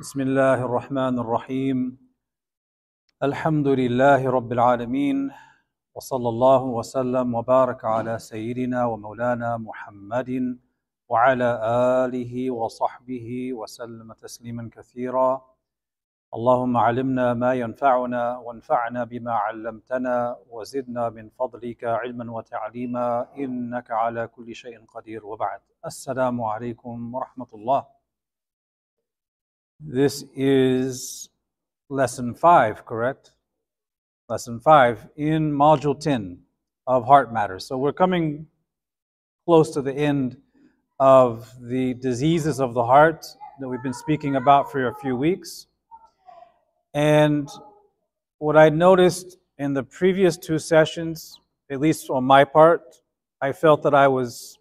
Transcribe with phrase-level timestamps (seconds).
[0.00, 1.98] بسم الله الرحمن الرحيم.
[3.22, 5.30] الحمد لله رب العالمين
[5.94, 10.58] وصلى الله وسلم وبارك على سيدنا ومولانا محمد
[11.08, 11.50] وعلى
[12.04, 15.42] آله وصحبه وسلم تسليما كثيرا.
[16.34, 24.54] اللهم علمنا ما ينفعنا وانفعنا بما علمتنا وزدنا من فضلك علما وتعليما إنك على كل
[24.54, 25.26] شيء قدير.
[25.26, 27.99] وبعد السلام عليكم ورحمة الله.
[29.82, 31.30] This is
[31.88, 33.32] lesson five, correct?
[34.28, 36.40] Lesson five in module 10
[36.86, 37.64] of Heart Matters.
[37.64, 38.46] So we're coming
[39.46, 40.36] close to the end
[40.98, 43.26] of the diseases of the heart
[43.58, 45.66] that we've been speaking about for a few weeks.
[46.92, 47.48] And
[48.36, 52.82] what I noticed in the previous two sessions, at least on my part,
[53.40, 54.58] I felt that I was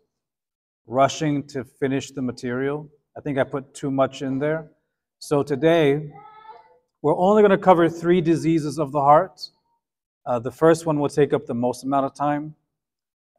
[0.88, 2.90] rushing to finish the material.
[3.17, 4.72] I think I put too much in there.
[5.22, 6.14] So today,
[7.02, 9.50] we're only going to cover three diseases of the heart.
[10.25, 12.56] Uh, the first one will take up the most amount of time,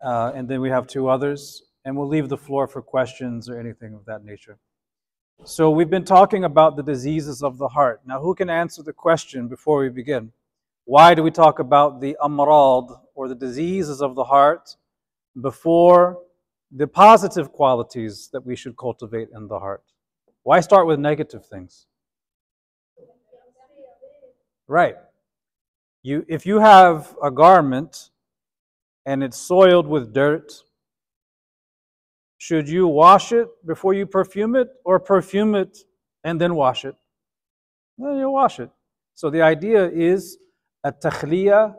[0.05, 3.59] uh, and then we have two others, and we'll leave the floor for questions or
[3.59, 4.59] anything of that nature.
[5.45, 8.03] So we've been talking about the diseases of the heart.
[8.05, 10.33] Now, who can answer the question before we begin?
[10.85, 14.77] Why do we talk about the amrad, or the diseases of the heart,
[15.41, 16.19] before
[16.71, 19.83] the positive qualities that we should cultivate in the heart?
[20.43, 21.87] Why start with negative things?
[24.67, 24.97] Right.
[26.03, 28.11] You, if you have a garment
[29.05, 30.53] and it's soiled with dirt,
[32.39, 35.77] should you wash it before you perfume it or perfume it
[36.25, 36.95] and then wash it?
[37.99, 38.71] No, you wash it.
[39.15, 40.39] So the idea is
[40.83, 41.75] a takhliya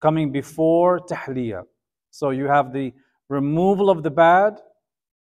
[0.00, 1.64] coming before tahliya.
[2.10, 2.94] So you have the
[3.28, 4.58] removal of the bad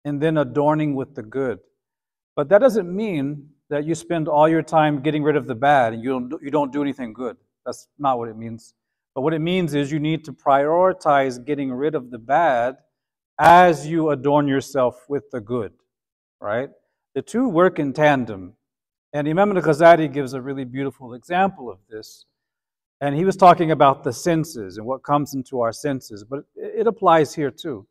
[0.03, 1.59] and then adorning with the good.
[2.35, 5.93] But that doesn't mean that you spend all your time getting rid of the bad
[5.93, 7.37] and you don't, you don't do anything good.
[7.65, 8.73] That's not what it means.
[9.15, 12.77] But what it means is you need to prioritize getting rid of the bad
[13.39, 15.73] as you adorn yourself with the good,
[16.41, 16.69] right?
[17.15, 18.53] The two work in tandem.
[19.13, 22.25] And Imam al-Ghazali gives a really beautiful example of this.
[22.99, 26.87] And he was talking about the senses and what comes into our senses, but it
[26.87, 27.87] applies here too.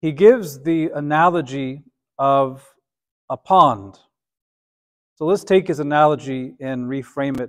[0.00, 1.82] He gives the analogy
[2.18, 2.66] of
[3.32, 3.98] a pond.
[5.14, 7.48] So let's take his analogy and reframe it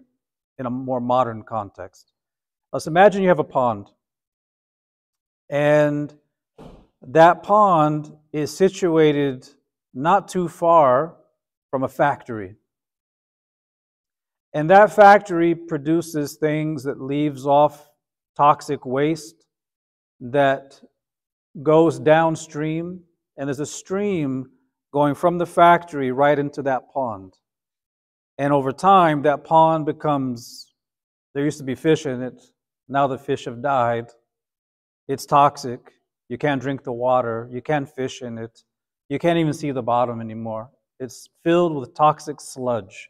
[0.57, 2.13] in a more modern context.
[2.71, 3.91] Let's imagine you have a pond,
[5.49, 6.15] and
[7.01, 9.49] that pond is situated
[9.93, 11.17] not too far
[11.69, 12.55] from a factory.
[14.53, 17.89] And that factory produces things that leaves off
[18.37, 19.47] toxic waste
[20.21, 20.79] that
[21.61, 23.01] goes downstream,
[23.35, 24.49] and there's a stream
[24.93, 27.33] going from the factory right into that pond.
[28.37, 30.73] And over time, that pond becomes,
[31.33, 32.41] there used to be fish in it.
[32.87, 34.05] Now the fish have died.
[35.07, 35.79] It's toxic.
[36.29, 37.49] You can't drink the water.
[37.51, 38.63] You can't fish in it.
[39.09, 40.69] You can't even see the bottom anymore.
[40.99, 43.09] It's filled with toxic sludge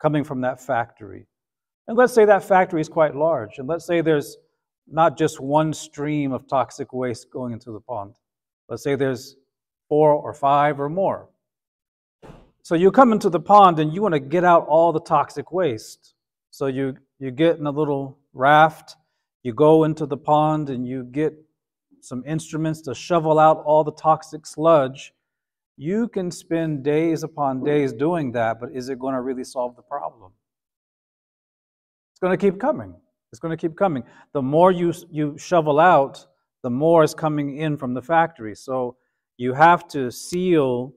[0.00, 1.26] coming from that factory.
[1.88, 3.58] And let's say that factory is quite large.
[3.58, 4.36] And let's say there's
[4.86, 8.14] not just one stream of toxic waste going into the pond.
[8.68, 9.36] Let's say there's
[9.88, 11.28] four or five or more.
[12.62, 15.52] So you come into the pond and you want to get out all the toxic
[15.52, 16.14] waste.
[16.50, 18.96] So you, you get in a little raft,
[19.42, 21.34] you go into the pond and you get
[22.00, 25.12] some instruments to shovel out all the toxic sludge.
[25.76, 29.76] You can spend days upon days doing that, but is it going to really solve
[29.76, 30.32] the problem?
[32.12, 32.94] It's going to keep coming.
[33.32, 34.04] It's going to keep coming.
[34.32, 36.24] The more you, you shovel out,
[36.62, 38.54] the more is coming in from the factory.
[38.54, 38.96] So
[39.36, 40.92] you have to seal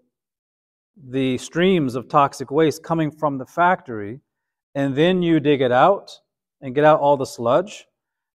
[1.09, 4.19] the streams of toxic waste coming from the factory,
[4.75, 6.11] and then you dig it out
[6.61, 7.85] and get out all the sludge,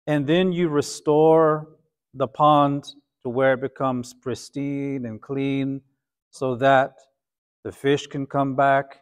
[0.08, 1.68] and then you restore
[2.14, 2.84] the pond
[3.24, 5.82] to where it becomes pristine and clean
[6.32, 6.94] so that
[7.64, 9.00] the fish can come back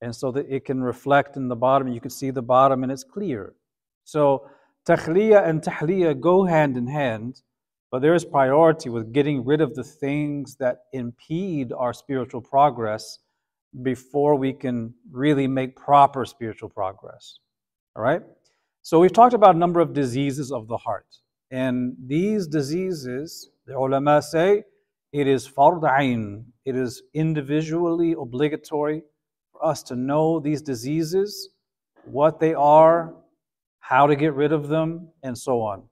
[0.00, 1.88] and so that it can reflect in the bottom.
[1.88, 3.54] You can see the bottom and it's clear.
[4.04, 4.48] So,
[4.86, 7.42] takhliya and tahliya go hand in hand
[7.90, 13.18] but there is priority with getting rid of the things that impede our spiritual progress
[13.82, 17.38] before we can really make proper spiritual progress.
[17.96, 18.22] All right?
[18.82, 21.06] So we've talked about a number of diseases of the heart.
[21.50, 24.64] And these diseases, the ulama say,
[25.12, 26.44] it is fard ain.
[26.66, 29.02] It is individually obligatory
[29.52, 31.50] for us to know these diseases,
[32.04, 33.14] what they are,
[33.80, 35.84] how to get rid of them, and so on.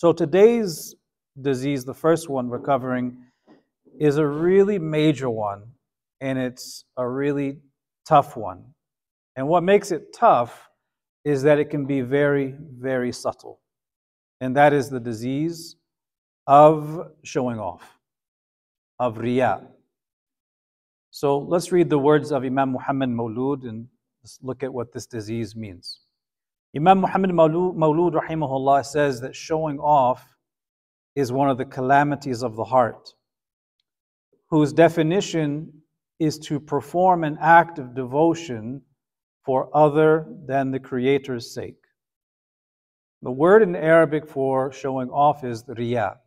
[0.00, 0.94] So today's
[1.42, 3.18] disease, the first one we're covering,
[3.98, 5.62] is a really major one,
[6.22, 7.58] and it's a really
[8.08, 8.64] tough one.
[9.36, 10.70] And what makes it tough
[11.26, 13.60] is that it can be very, very subtle.
[14.40, 15.76] And that is the disease
[16.46, 17.98] of showing off,
[18.98, 19.66] of riyah.
[21.10, 23.86] So let's read the words of Imam Muhammad Mawlud and
[24.22, 26.00] let's look at what this disease means.
[26.76, 30.36] Imam Muhammad Mawlud, rahimahullah, says that showing off
[31.16, 33.12] is one of the calamities of the heart,
[34.50, 35.72] whose definition
[36.20, 38.82] is to perform an act of devotion
[39.44, 41.82] for other than the Creator's sake.
[43.22, 46.18] The word in Arabic for showing off is riya,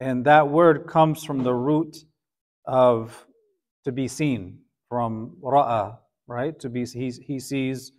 [0.00, 1.96] And that word comes from the root
[2.66, 3.26] of
[3.84, 4.58] to be seen,
[4.88, 6.58] from ra'a, right?
[6.58, 7.92] To be he, he sees,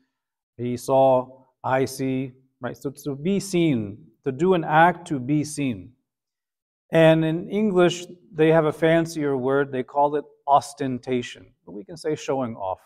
[0.56, 2.76] he saw, I see, right?
[2.76, 5.92] So to be seen, to do an act to be seen.
[6.90, 11.46] And in English, they have a fancier word, they call it ostentation.
[11.64, 12.80] But we can say showing off.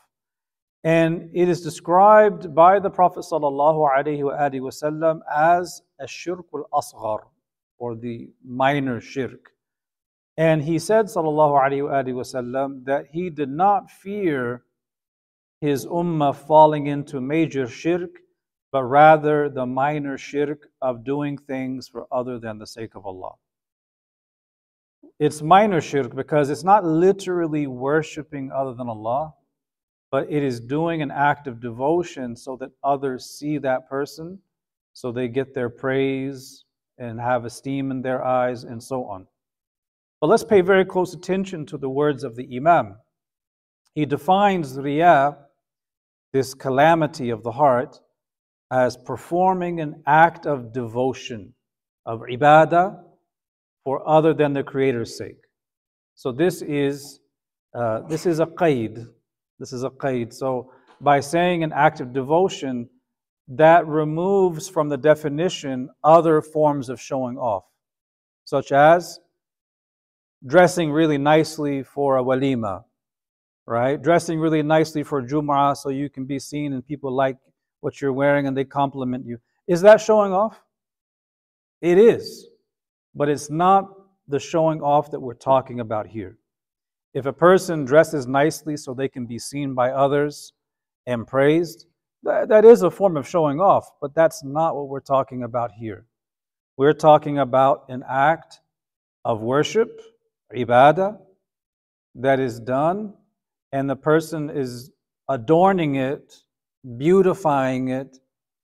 [0.85, 7.19] And it is described by the Prophet ﷺ as a shirk al asghar,
[7.79, 9.50] or the minor shirk.
[10.37, 14.62] And he said, وسلم, that he did not fear
[15.62, 18.10] his ummah falling into major shirk,
[18.72, 23.34] but rather the minor shirk of doing things for other than the sake of Allah.
[25.19, 29.34] It's minor shirk because it's not literally worshiping other than Allah,
[30.10, 34.40] but it is doing an act of devotion so that others see that person,
[34.94, 36.66] so they get their praise
[36.98, 39.28] and have esteem in their eyes, and so on.
[40.19, 42.96] But let's pay very close attention to the words of the Imam.
[43.94, 45.38] He defines riyah,
[46.33, 48.00] this calamity of the heart,
[48.72, 51.54] as performing an act of devotion,
[52.06, 53.01] of ibadah,
[53.83, 55.42] for other than the Creator's sake.
[56.16, 57.19] So this is
[57.74, 59.06] uh, this is a qaid.
[59.60, 60.33] This is a qaid.
[60.33, 62.89] So by saying an act of devotion,
[63.48, 67.66] that removes from the definition other forms of showing off,
[68.45, 69.19] such as
[70.45, 72.84] dressing really nicely for a walima,
[73.72, 74.02] right?
[74.02, 77.38] Dressing really nicely for Jum'ah so you can be seen and people like
[77.80, 79.38] what you're wearing and they compliment you.
[79.66, 80.62] Is that showing off?
[81.80, 82.48] It is.
[83.16, 83.86] But it's not
[84.28, 86.38] the showing off that we're talking about here.
[87.14, 90.52] If a person dresses nicely so they can be seen by others
[91.06, 91.86] and praised,
[92.24, 95.72] that, that is a form of showing off, but that's not what we're talking about
[95.72, 96.06] here.
[96.76, 98.60] We're talking about an act
[99.24, 100.02] of worship,
[100.54, 101.20] ibadah,
[102.16, 103.14] that is done,
[103.72, 104.92] and the person is
[105.30, 106.36] adorning it,
[106.98, 108.18] beautifying it,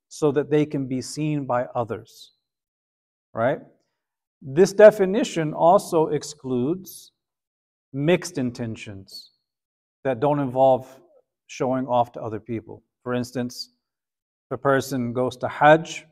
[0.10, 2.34] so that they can be seen by others.
[3.34, 3.60] Right?
[4.42, 7.12] This definition also excludes
[7.94, 9.32] mixed intentions
[10.04, 11.00] that don't involve
[11.48, 12.84] showing off to other people.
[13.04, 13.72] For instance,
[14.52, 16.06] a person goes to Hajj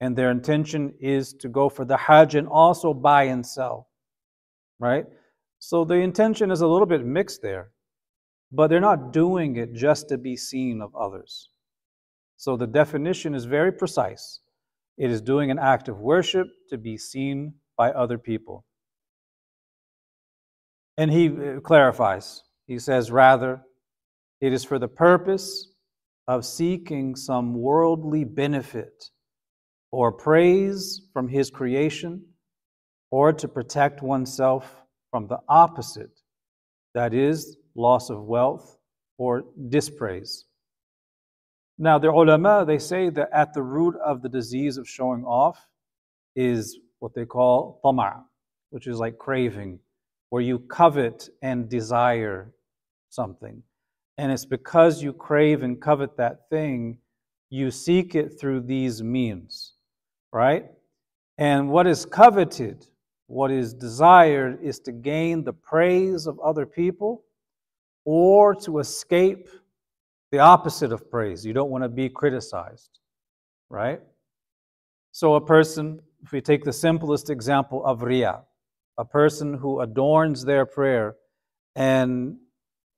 [0.00, 3.88] and their intention is to go for the Hajj and also buy and sell,
[4.78, 5.06] right?
[5.60, 7.70] So the intention is a little bit mixed there,
[8.52, 11.48] but they're not doing it just to be seen of others.
[12.36, 14.40] So the definition is very precise.
[14.98, 18.66] It is doing an act of worship to be seen by other people.
[20.98, 22.42] And he uh, clarifies.
[22.66, 23.62] He says, rather,
[24.40, 25.72] it is for the purpose
[26.28, 29.10] of seeking some worldly benefit
[29.90, 32.24] or praise from his creation,
[33.10, 36.18] or to protect oneself from the opposite,
[36.94, 38.78] that is, loss of wealth
[39.18, 40.46] or dispraise.
[41.78, 45.66] Now, the ulama, they say that at the root of the disease of showing off
[46.36, 48.24] is what they call tama',
[48.70, 49.78] which is like craving,
[50.30, 52.52] where you covet and desire
[53.10, 53.62] something.
[54.18, 56.98] And it's because you crave and covet that thing,
[57.50, 59.74] you seek it through these means,
[60.32, 60.66] right?
[61.38, 62.86] And what is coveted,
[63.26, 67.24] what is desired, is to gain the praise of other people
[68.04, 69.48] or to escape
[70.30, 71.44] the opposite of praise.
[71.44, 72.98] You don't want to be criticized,
[73.68, 74.00] right?
[75.12, 78.42] So a person if we take the simplest example of Riyah,
[78.98, 81.16] a person who adorns their prayer
[81.74, 82.36] and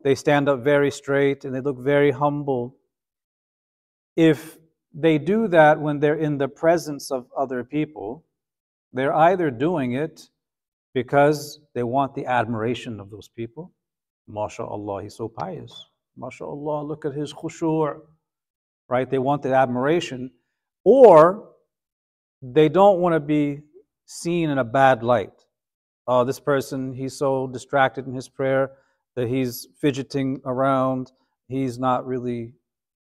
[0.02, 2.76] they stand up very straight and they look very humble,
[4.16, 4.58] if
[4.92, 8.24] they do that when they're in the presence of other people,
[8.92, 10.28] they're either doing it
[10.92, 13.72] because they want the admiration of those people.
[14.28, 15.86] MashaAllah, he's so pious.
[16.18, 18.00] MashaAllah, look at his khushu'.
[18.88, 19.10] Right?
[19.10, 20.30] They want the admiration.
[20.84, 21.50] Or
[22.42, 23.60] they don't want to be
[24.06, 25.32] seen in a bad light.
[26.06, 28.72] Oh, this person, he's so distracted in his prayer
[29.16, 31.10] that he's fidgeting around
[31.48, 32.52] he's not really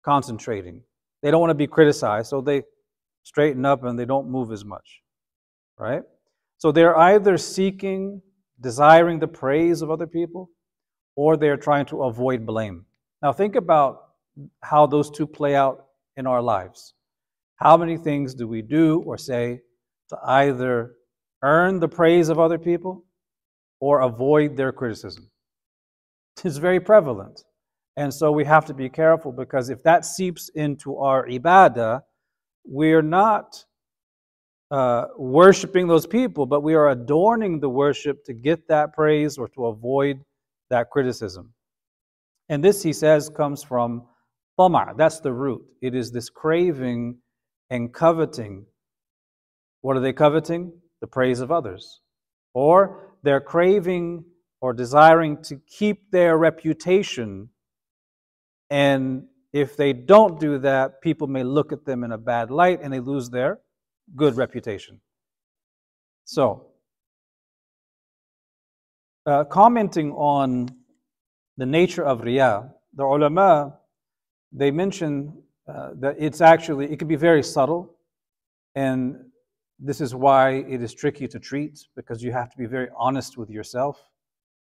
[0.03, 0.83] concentrating.
[1.21, 2.63] They don't want to be criticized, so they
[3.23, 5.01] straighten up and they don't move as much.
[5.77, 6.03] Right?
[6.57, 8.21] So they're either seeking,
[8.59, 10.49] desiring the praise of other people,
[11.15, 12.85] or they're trying to avoid blame.
[13.21, 14.09] Now, think about
[14.61, 15.85] how those two play out
[16.17, 16.93] in our lives.
[17.57, 19.61] How many things do we do or say
[20.09, 20.93] to either
[21.43, 23.05] earn the praise of other people
[23.79, 25.29] or avoid their criticism?
[26.43, 27.43] It's very prevalent.
[27.97, 32.01] And so we have to be careful because if that seeps into our ibadah,
[32.65, 33.63] we're not
[34.71, 39.49] uh, worshiping those people, but we are adorning the worship to get that praise or
[39.49, 40.23] to avoid
[40.71, 41.53] that criticism.
[42.49, 44.07] And this, he says, comes from
[44.59, 44.93] tama.
[44.97, 45.61] That's the root.
[45.81, 47.19] It is this craving
[47.69, 48.65] and coveting.
[49.81, 50.73] What are they coveting?
[50.99, 52.01] The praise of others.
[52.53, 54.25] Or they're craving
[54.59, 57.49] or desiring to keep their reputation.
[58.69, 62.79] And if they don't do that, people may look at them in a bad light
[62.81, 63.59] and they lose their
[64.15, 64.99] good reputation.
[66.25, 66.70] So,
[69.25, 70.69] uh, commenting on
[71.57, 73.77] the nature of riyah, the ulama,
[74.51, 77.95] they mention uh, that it's actually, it can be very subtle,
[78.75, 79.15] and
[79.79, 83.37] this is why it is tricky to treat, because you have to be very honest
[83.37, 84.09] with yourself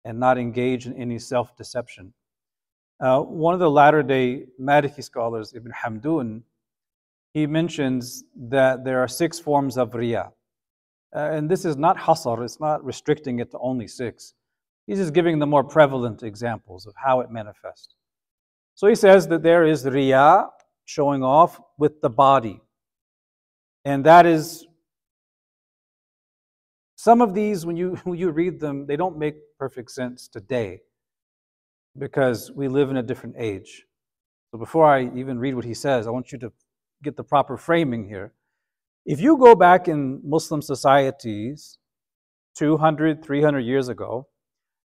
[0.05, 2.13] and not engage in any self-deception.
[2.99, 6.43] Uh, one of the latter-day Maliki scholars, Ibn Hamdun,
[7.33, 10.31] he mentions that there are six forms of riyah.
[11.15, 14.33] Uh, and this is not hasar, it's not restricting it to only six.
[14.85, 17.95] He's just giving the more prevalent examples of how it manifests.
[18.75, 20.49] So he says that there is riyah,
[20.85, 22.61] showing off with the body.
[23.85, 24.65] And that is,
[26.95, 30.81] some of these, when you, when you read them, they don't make perfect sense today
[31.97, 33.85] because we live in a different age.
[34.51, 36.51] So before I even read what he says, I want you to
[37.03, 38.33] get the proper framing here.
[39.05, 41.77] If you go back in Muslim societies
[42.55, 44.27] 200, 300 years ago,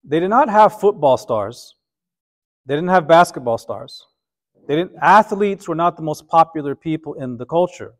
[0.04, 1.76] they did not have football stars.
[2.66, 4.06] They didn't have basketball stars.
[4.66, 7.94] They didn't, athletes were not the most popular people in the culture,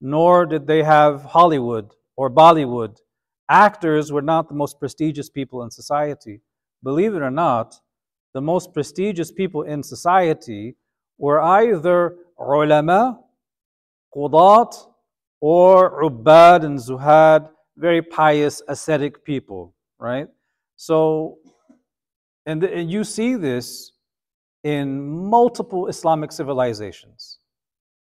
[0.00, 2.98] nor did they have Hollywood or Bollywood.
[3.48, 6.40] Actors were not the most prestigious people in society.
[6.82, 7.80] Believe it or not,
[8.32, 10.76] the most prestigious people in society
[11.18, 13.20] were either ulama,
[14.14, 14.74] qudat,
[15.40, 20.28] or ubad and zuhad, very pious, ascetic people, right?
[20.76, 21.38] So,
[22.46, 23.92] and, the, and you see this
[24.62, 27.38] in multiple Islamic civilizations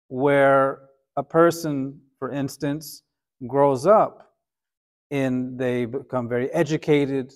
[0.07, 0.81] where
[1.17, 3.03] a person, for instance,
[3.47, 4.33] grows up
[5.11, 7.33] and they become very educated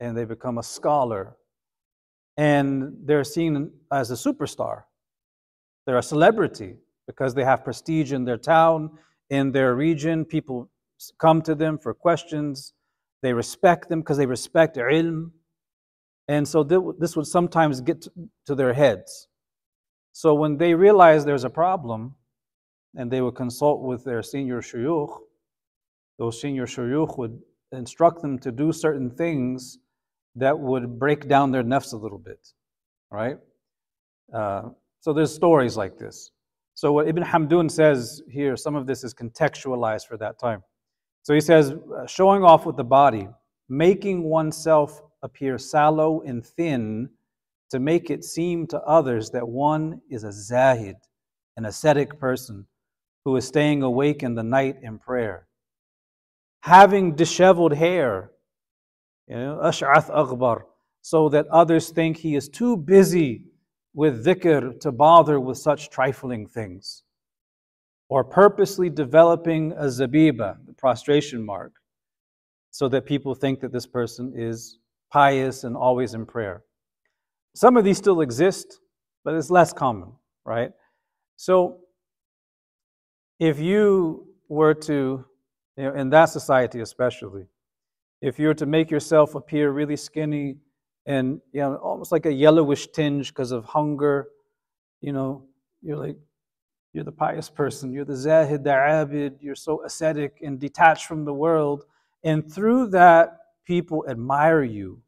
[0.00, 1.36] and they become a scholar
[2.36, 4.82] and they're seen as a superstar.
[5.86, 8.90] They're a celebrity because they have prestige in their town,
[9.30, 10.24] in their region.
[10.24, 10.68] People
[11.18, 12.74] come to them for questions.
[13.22, 15.30] They respect them because they respect ilm.
[16.28, 18.06] And so this would sometimes get
[18.46, 19.28] to their heads.
[20.12, 22.16] So when they realize there's a problem,
[22.96, 25.18] and they would consult with their senior shuyukh,
[26.18, 27.38] those senior shuyukh would
[27.72, 29.78] instruct them to do certain things
[30.34, 32.52] that would break down their nafs a little bit,
[33.10, 33.38] right?
[34.32, 34.70] Uh,
[35.00, 36.30] so there's stories like this.
[36.74, 40.62] So what Ibn Hamdun says here, some of this is contextualized for that time.
[41.26, 43.26] So he says, uh, showing off with the body,
[43.68, 47.10] making oneself appear sallow and thin
[47.70, 50.94] to make it seem to others that one is a zahid,
[51.56, 52.64] an ascetic person
[53.24, 55.48] who is staying awake in the night in prayer.
[56.60, 58.30] Having disheveled hair,
[59.26, 60.62] you know, ash'ath
[61.02, 63.46] so that others think he is too busy
[63.94, 67.02] with dhikr to bother with such trifling things.
[68.08, 71.72] Or purposely developing a zabiba, the prostration mark,
[72.70, 74.78] so that people think that this person is
[75.10, 76.62] pious and always in prayer.
[77.54, 78.80] Some of these still exist,
[79.24, 80.12] but it's less common,
[80.44, 80.72] right?
[81.36, 81.78] So
[83.40, 85.24] if you were to,
[85.76, 87.46] you know, in that society especially,
[88.20, 90.56] if you were to make yourself appear really skinny
[91.06, 94.28] and you know almost like a yellowish tinge because of hunger,
[95.00, 95.46] you know,
[95.82, 96.16] you're like
[96.96, 101.26] you're the pious person, you're the zahid, the abid, you're so ascetic and detached from
[101.26, 101.84] the world,
[102.24, 103.36] and through that
[103.66, 105.02] people admire you.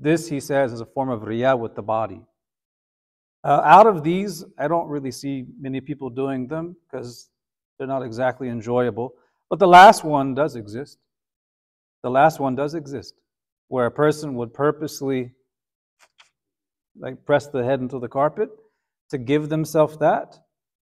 [0.00, 2.20] This, he says, is a form of riyah with the body.
[3.44, 7.30] Uh, out of these, I don't really see many people doing them because
[7.78, 9.14] they're not exactly enjoyable.
[9.48, 10.98] But the last one does exist.
[12.02, 13.14] The last one does exist,
[13.68, 15.30] where a person would purposely
[16.98, 18.50] like press the head into the carpet,
[19.10, 20.40] to give themselves that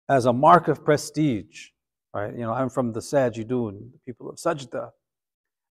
[0.08, 1.68] as a mark of prestige,
[2.14, 2.32] right?
[2.32, 4.90] You know, I'm from the Sajidun, the people of Sajda.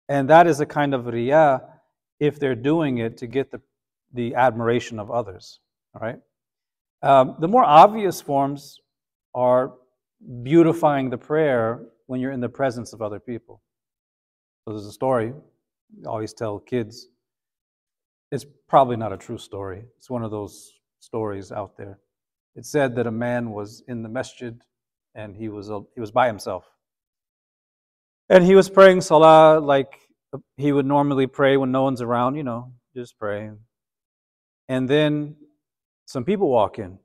[0.09, 1.61] And that is a kind of riyah
[2.19, 3.61] if they're doing it to get the,
[4.13, 5.61] the admiration of others,
[5.95, 6.19] all right?
[7.03, 8.79] Um, the more obvious forms
[9.35, 9.73] are
[10.43, 13.63] beautifying the prayer when you're in the presence of other people.
[14.65, 15.33] So there's a story
[16.05, 17.09] I always tell kids.
[18.31, 19.85] It's probably not a true story.
[19.97, 21.99] It's one of those stories out there.
[22.57, 24.61] It said that a man was in the masjid
[25.15, 26.65] and he was he was by himself.
[28.29, 29.99] And he was praying salah like
[30.57, 33.59] he would normally pray when no one's around, you know, just praying.
[34.69, 35.37] And then
[36.07, 36.99] some people walk in.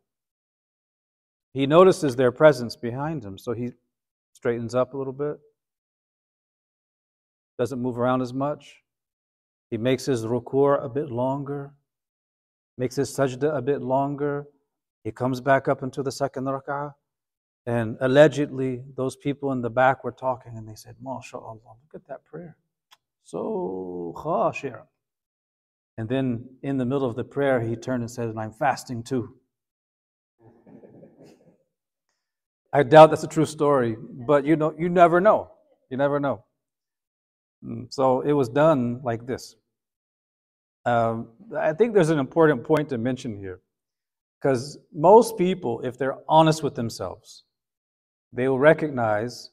[1.54, 3.72] He notices their presence behind him, so he
[4.34, 5.38] straightens up a little bit,
[7.58, 8.84] doesn't move around as much.
[9.72, 11.74] He makes his ruku' a bit longer,
[12.78, 14.48] makes his sajda a bit longer.
[15.06, 16.96] He comes back up into the second rak'ah.
[17.68, 22.08] And allegedly, those people in the back were talking and they said, MashaAllah, look at
[22.08, 22.58] that prayer.
[23.24, 24.82] So khashir.
[25.98, 29.04] And then in the middle of the prayer, he turned and said, And I'm fasting
[29.04, 29.36] too.
[32.74, 33.96] I doubt that's a true story,
[34.28, 35.52] but you know, you never know.
[35.90, 36.44] You never know.
[37.64, 39.56] Mm, so it was done like this.
[40.84, 43.62] Um, I think there's an important point to mention here,
[44.40, 47.44] because most people, if they're honest with themselves,
[48.32, 49.52] they will recognize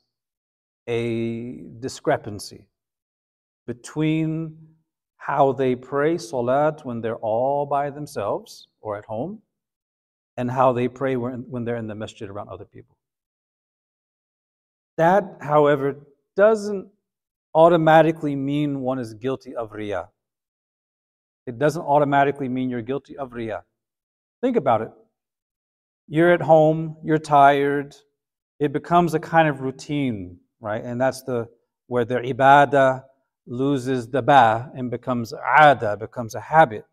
[0.89, 2.69] a discrepancy
[3.67, 4.57] between
[5.17, 9.41] how they pray salat when they're all by themselves or at home
[10.37, 12.97] and how they pray when they're in the masjid around other people.
[14.97, 15.97] That, however,
[16.37, 16.89] doesn't
[17.55, 20.09] automatically mean one is guilty of riyah.
[21.47, 23.63] It doesn't automatically mean you're guilty of riyah.
[24.43, 24.91] Think about it.
[26.09, 27.95] You're at home, you're tired,
[28.59, 30.85] it becomes a kind of routine, right?
[30.85, 31.49] And that's the
[31.87, 33.03] where their ibadah
[33.47, 36.85] loses the ba and becomes ada, becomes a habit.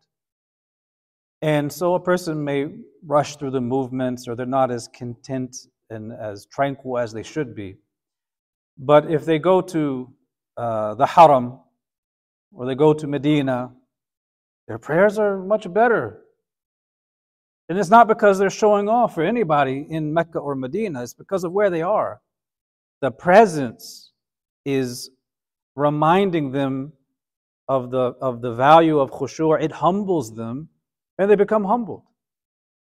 [1.42, 2.66] And so a person may
[3.04, 5.56] rush through the movements or they're not as content
[5.88, 7.76] and as tranquil as they should be.
[8.78, 10.12] But if they go to
[10.56, 11.60] uh, the Haram
[12.52, 13.72] or they go to Medina,
[14.68, 16.22] their prayers are much better.
[17.70, 21.44] And it's not because they're showing off for anybody in Mecca or Medina, it's because
[21.44, 22.20] of where they are.
[23.00, 24.10] The presence
[24.64, 25.10] is
[25.76, 26.92] reminding them
[27.68, 30.68] of the, of the value of khushu', it humbles them
[31.16, 32.02] and they become humbled.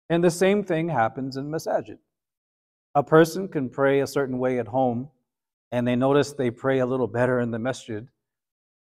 [0.09, 1.99] And the same thing happens in masajid.
[2.95, 5.07] A person can pray a certain way at home
[5.71, 8.05] and they notice they pray a little better in the masjid.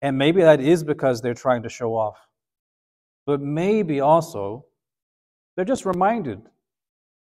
[0.03, 2.29] And maybe that is because they're trying to show off.
[3.27, 4.67] But maybe also
[5.61, 6.41] they're just reminded.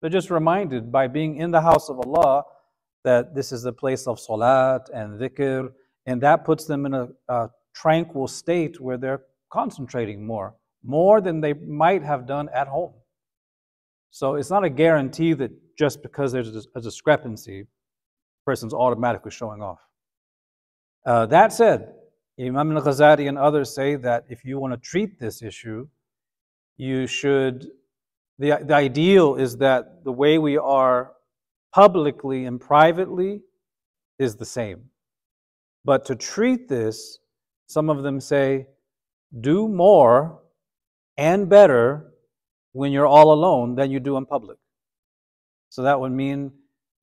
[0.02, 2.44] They're just reminded by being in the house of Allah
[3.06, 5.70] that this is a place of salat and dhikr,
[6.06, 11.40] and that puts them in a, a tranquil state where they're concentrating more, more than
[11.40, 12.96] they might have done at home.
[14.12, 17.66] So it's not a guarantee that just because there's a discrepancy, a
[18.46, 19.80] person's automatically showing off.
[21.06, 21.94] Uh, that said,
[22.38, 25.88] Imam al Ghazali and others say that if you want to treat this issue,
[26.76, 27.68] you should,
[28.40, 31.14] the, the ideal is that the way we are
[31.74, 33.42] publicly and privately
[34.20, 34.86] is the same.
[35.86, 37.20] But to treat this,
[37.68, 38.68] some of them say,
[39.42, 40.40] do more
[41.18, 42.14] and better
[42.74, 44.58] when you're all alone than you do in public.
[45.70, 46.52] So that would mean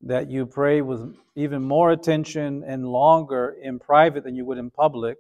[0.03, 4.71] that you pray with even more attention and longer in private than you would in
[4.71, 5.19] public,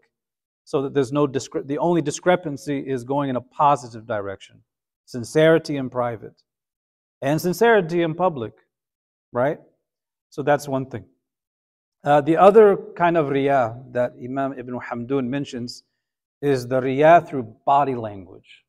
[0.64, 4.62] so that there's no discre- the only discrepancy is going in a positive direction
[5.07, 6.40] sincerity in private,
[7.23, 8.53] and sincerity in public,
[9.33, 9.59] right?
[10.31, 11.05] So that's one thing.
[12.05, 15.85] Uh, the other kind of riyah that Imam Ibn Hamdun mentions
[16.43, 18.64] is the riyah through body language.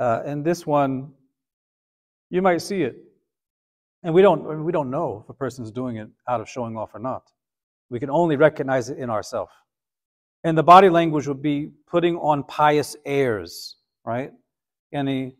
[0.00, 1.12] Uh, and this one,
[2.30, 2.96] you might see it.
[4.02, 6.94] And we don't, we don't know if a person's doing it out of showing off
[6.94, 7.30] or not.
[7.90, 9.52] We can only recognize it in ourselves.
[10.42, 14.30] And the body language would be putting on pious airs, right?
[14.92, 15.36] Any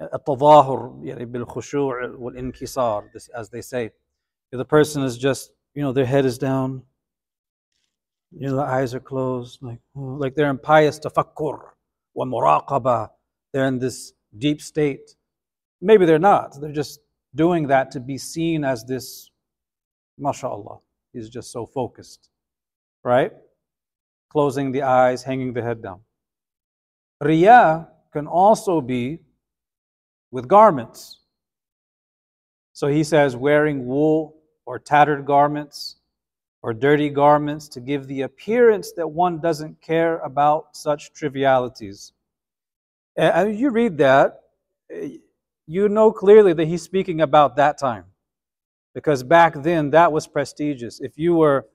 [0.00, 3.90] التظاهر يعني بالخشوع والانكسار as they say.
[4.52, 6.82] If the person is just, you know, their head is down,
[8.30, 11.58] you know, the eyes are closed, like, like they're in pious tafakkur
[12.14, 13.08] wa muraqaba.
[13.52, 15.16] They're in this deep state.
[15.80, 16.60] Maybe they're not.
[16.60, 17.00] They're just
[17.34, 19.30] doing that to be seen as this,
[20.18, 20.78] mashallah,
[21.12, 22.30] he's just so focused,
[23.04, 23.32] right?
[24.30, 26.00] Closing the eyes, hanging the head down.
[27.22, 29.20] Riyah can also be
[30.31, 31.19] with garments.
[32.73, 35.97] So he says, wearing wool or tattered garments
[36.63, 42.13] or dirty garments to give the appearance that one doesn't care about such trivialities.
[43.17, 44.41] And you read that,
[44.89, 45.17] eh,
[45.67, 48.05] you know clearly that he's speaking about that time.
[48.93, 50.99] Because back then, that was prestigious.
[50.99, 51.67] If you were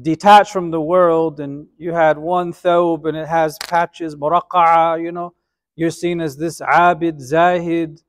[0.00, 5.12] detached from the world and you had one thobe and it has patches, muraqa'a, you
[5.12, 5.34] know,
[5.76, 8.00] you're seen as this abid, zahid,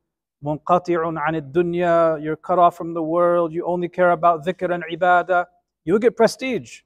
[0.43, 4.83] munqati'un an dunya, you're cut off from the world, you only care about dhikr and
[4.91, 5.45] ibadah,
[5.83, 6.81] you get prestige.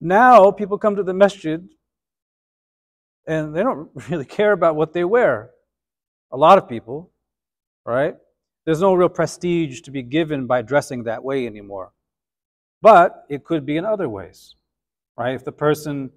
[0.00, 1.66] Now people come to the masjid
[3.26, 5.50] and they don't really care about what they wear.
[6.30, 7.10] A lot of people,
[7.86, 8.16] right?
[8.66, 11.92] There's no real prestige to be given by dressing that way anymore.
[12.82, 14.54] But it could be in other ways,
[15.16, 15.34] right?
[15.34, 16.10] If the person,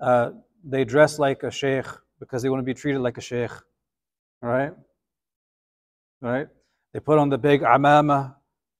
[0.00, 0.30] uh,
[0.64, 1.86] they dress like a sheikh
[2.22, 3.50] because they want to be treated like a sheikh,
[4.40, 4.72] right?
[6.20, 6.46] Right?
[6.92, 8.36] They put on the big amama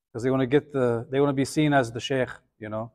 [0.06, 2.28] because they want to get the, they want to be seen as the sheikh,
[2.60, 2.92] you know?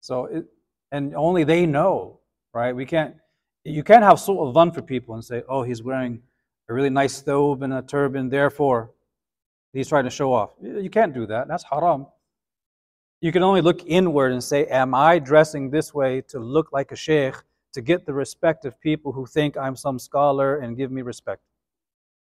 [0.00, 0.44] So, it,
[0.92, 2.20] and only they know,
[2.54, 2.72] right?
[2.72, 3.16] We can't,
[3.64, 6.22] you can't have of fun for people and say, oh, he's wearing
[6.68, 8.92] a really nice thobe and a turban, therefore
[9.72, 10.50] he's trying to show off.
[10.62, 11.48] You can't do that.
[11.48, 12.06] That's haram.
[13.20, 16.92] You can only look inward and say, Am I dressing this way to look like
[16.92, 17.34] a sheikh,
[17.74, 21.42] to get the respect of people who think I'm some scholar and give me respect?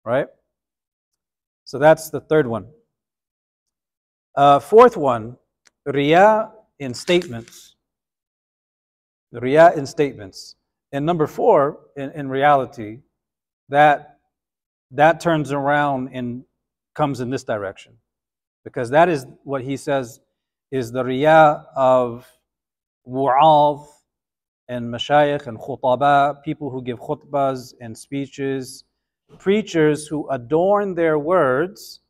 [0.04, 0.26] Right?
[1.64, 2.66] So that's the third one.
[4.36, 5.36] Uh, fourth one,
[5.88, 7.74] riyah in statements.
[9.34, 10.56] Riyah in statements.
[10.92, 13.00] And number four, in, in reality,
[13.68, 14.18] that
[14.92, 16.44] that turns around and
[16.94, 17.94] comes in this direction.
[18.64, 20.20] Because that is what he says
[20.70, 22.26] is the riyah of
[23.06, 23.86] wu'adh
[24.67, 28.83] and mashayikh and khutaba, people who give khutbas and speeches,
[29.39, 32.01] preachers who adorn their words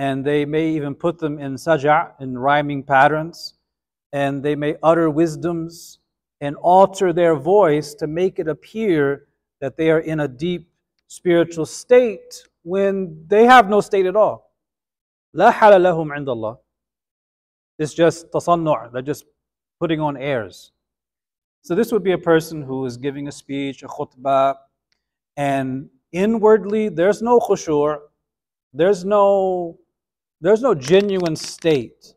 [0.00, 3.52] and they may even put them in saja, in rhyming patterns,
[4.14, 5.98] and they may utter wisdoms
[6.40, 9.26] and alter their voice to make it appear
[9.60, 10.70] that they are in a deep
[11.08, 14.50] spiritual state when they have no state at all.
[15.34, 16.58] لا حال لهم عند الله.
[17.78, 19.26] It's just tasannu', they're just
[19.78, 20.72] putting on airs.
[21.65, 24.53] So this would be a person who is giving a speech, a khutbah,
[25.35, 27.97] and inwardly there's no khushu',
[28.71, 29.79] there's no
[30.41, 32.13] there's no genuine state,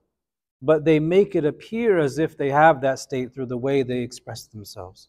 [0.61, 4.01] but they make it appear as if they have that state through the way they
[4.01, 5.09] express themselves.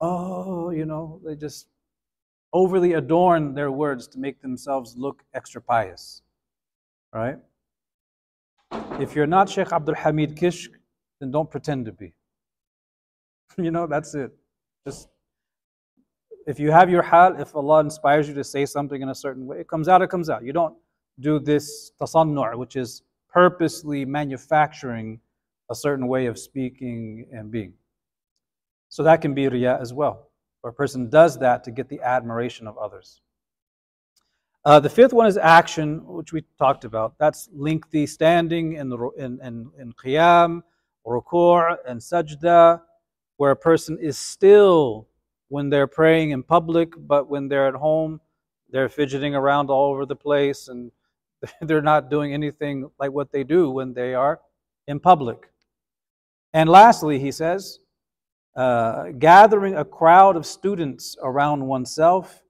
[0.00, 1.66] Oh, you know, they just
[2.52, 6.22] overly adorn their words to make themselves look extra pious.
[7.12, 7.38] Right?
[9.00, 10.70] If you're not Sheikh Abdul Hamid Kishk,
[11.18, 12.14] then don't pretend to be.
[13.58, 14.32] you know, that's it.
[14.86, 15.08] Just
[16.46, 19.46] if you have your hal, if Allah inspires you to say something in a certain
[19.46, 20.44] way, it comes out, it comes out.
[20.44, 20.76] You don't
[21.18, 25.20] do this tasannu', which is purposely manufacturing
[25.70, 27.74] a certain way of speaking and being.
[28.88, 30.30] So that can be riyah as well,
[30.60, 33.20] where a person does that to get the admiration of others.
[34.64, 37.14] Uh, the fifth one is action, which we talked about.
[37.18, 40.62] That's lengthy standing in, in, in, in qiyam,
[41.06, 42.80] ruku' and sajda,
[43.36, 45.08] where a person is still
[45.48, 48.20] when they're praying in public, but when they're at home,
[48.70, 50.90] they're fidgeting around all over the place and
[51.60, 54.40] they're not doing anything like what they do when they are
[54.88, 55.50] in public.
[56.52, 57.80] And lastly, he says,
[58.56, 62.42] uh, gathering a crowd of students around oneself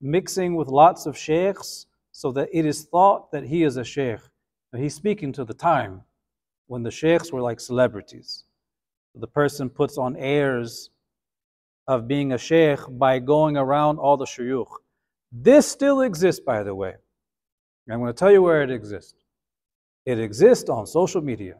[0.00, 4.20] mixing with lots of sheikhs so that it is thought that he is a sheikh.
[4.72, 6.02] And he's speaking to the time
[6.66, 8.44] when the sheikhs were like celebrities.
[9.14, 10.90] The person puts on airs
[11.88, 14.70] of being a sheikh by going around all the shuyukh.
[15.32, 16.94] This still exists, by the way.
[17.90, 19.14] I'm going to tell you where it exists.
[20.06, 21.56] It exists on social media.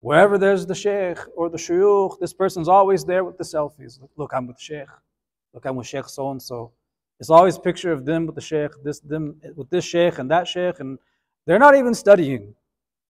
[0.00, 4.00] Wherever there's the sheikh or the shuyukh, this person's always there with the selfies.
[4.16, 4.88] Look, I'm with sheikh.
[5.54, 6.72] Look, I'm with Sheikh so and so.
[7.20, 10.48] It's always picture of them with the Sheikh, this them with this Sheikh and that
[10.48, 10.98] Sheikh, and
[11.46, 12.54] they're not even studying.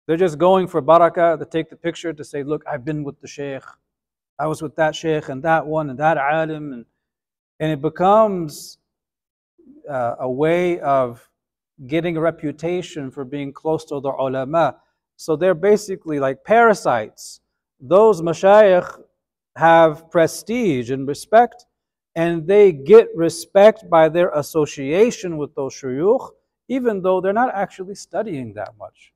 [0.09, 3.21] They're just going for barakah to take the picture to say, look, I've been with
[3.21, 3.63] the Sheikh.
[4.39, 6.73] I was with that Sheikh and that one and that alim.
[6.73, 6.87] And,
[7.61, 8.79] and it becomes
[9.87, 11.29] uh, a way of
[11.87, 14.77] getting a reputation for being close to the ulama.
[15.17, 17.41] So they're basically like parasites.
[17.79, 19.03] Those mashayikh
[19.57, 21.67] have prestige and respect
[22.17, 26.31] and they get respect by their association with those shuyukh,
[26.69, 29.13] even though they're not actually studying that much.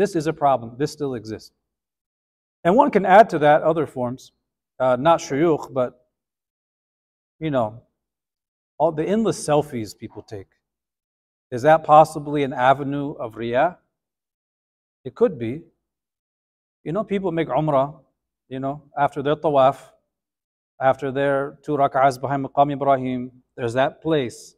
[0.00, 0.76] This is a problem.
[0.78, 1.52] This still exists.
[2.64, 4.32] And one can add to that other forms,
[4.78, 6.06] uh, not shuyukh, but,
[7.38, 7.82] you know,
[8.78, 10.46] all the endless selfies people take.
[11.50, 13.76] Is that possibly an avenue of riyah?
[15.04, 15.64] It could be.
[16.82, 18.00] You know, people make umrah,
[18.48, 19.76] you know, after their tawaf,
[20.80, 24.56] after their two rak'ahs behind Maqam Ibrahim, there's that place.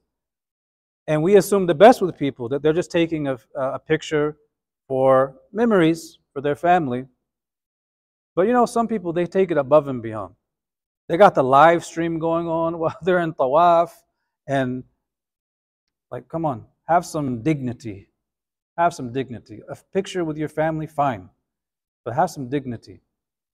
[1.08, 4.36] And we assume the best with people, that they're just taking a, a picture
[4.92, 7.06] for memories for their family.
[8.36, 10.34] But you know, some people, they take it above and beyond.
[11.08, 13.88] They got the live stream going on while they're in tawaf.
[14.46, 14.84] And,
[16.10, 18.10] like, come on, have some dignity.
[18.76, 19.62] Have some dignity.
[19.70, 21.30] A picture with your family, fine.
[22.04, 23.00] But have some dignity.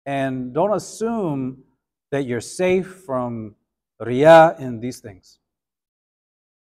[0.06, 1.64] And don't assume
[2.12, 3.56] that you're safe from
[4.00, 5.40] riyah in these things.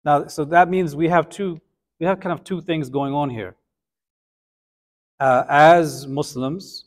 [0.03, 1.61] Now, so that means we have two,
[1.99, 3.55] we have kind of two things going on here.
[5.19, 6.85] Uh, as Muslims,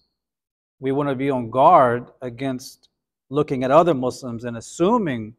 [0.81, 2.89] we want to be on guard against
[3.31, 5.35] looking at other Muslims and assuming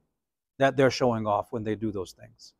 [0.57, 2.53] that they're showing off when they do those things.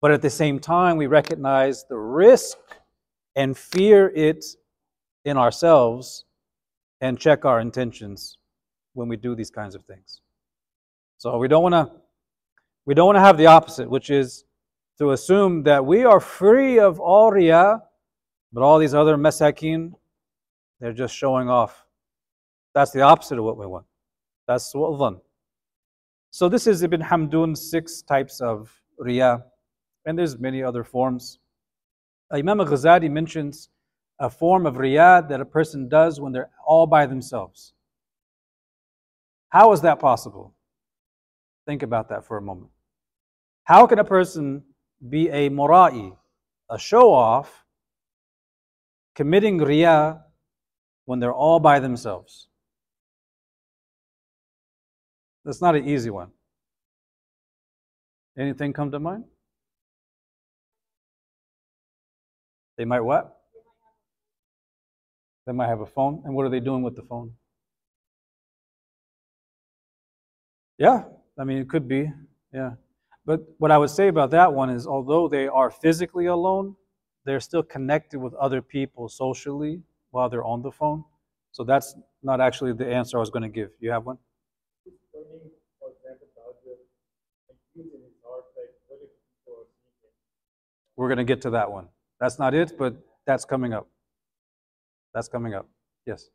[0.00, 2.58] But at the same time, we recognize the risk
[3.36, 4.44] and fear it
[5.24, 6.24] in ourselves
[7.00, 8.38] and check our intentions
[8.92, 10.20] when we do these kinds of things.
[11.18, 11.90] So we don't want to
[12.86, 14.44] we don't want to have the opposite, which is
[14.98, 17.80] to assume that we are free of all riyah,
[18.54, 19.92] but all these other masakin,
[20.80, 21.84] they're just showing off.
[22.72, 23.84] That's the opposite of what we want.
[24.46, 25.20] That's what dhan.
[26.30, 29.42] So this is Ibn Hamdun's six types of riyah,
[30.06, 31.40] and there's many other forms.
[32.32, 33.70] Imam Ghazali mentions
[34.20, 37.72] a form of riyah that a person does when they're all by themselves.
[39.48, 40.54] How is that possible?
[41.66, 42.70] Think about that for a moment.
[43.64, 44.62] How can a person
[45.08, 46.16] be a mura'i,
[46.70, 47.63] a show off,
[49.14, 50.20] committing riyah
[51.04, 52.48] when they're all by themselves?
[55.44, 56.30] That's not an easy one.
[58.38, 59.24] Anything come to mind?
[62.76, 63.36] They might what?
[65.46, 66.22] They might have a phone.
[66.24, 67.32] And what are they doing with the phone?
[70.78, 71.04] Yeah,
[71.38, 72.10] I mean, it could be.
[72.52, 72.72] Yeah.
[73.24, 76.76] But what I would say about that one is although they are physically alone,
[77.24, 81.04] they're still connected with other people socially while they're on the phone.
[81.52, 83.70] So that's not actually the answer I was going to give.
[83.80, 84.18] You have one?
[90.96, 91.88] We're going to get to that one.
[92.20, 92.94] That's not it, but
[93.26, 93.88] that's coming up.
[95.12, 95.66] That's coming up.
[96.06, 96.28] Yes.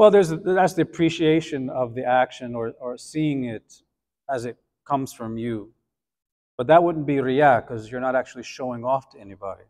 [0.00, 3.82] Well, there's that's the appreciation of the action or, or seeing it
[4.30, 4.56] as it
[4.88, 5.74] comes from you.
[6.56, 9.64] But that wouldn't be riyah because you're not actually showing off to anybody.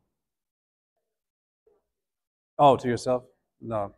[2.60, 3.24] Oh, to yourself?
[3.60, 3.92] No.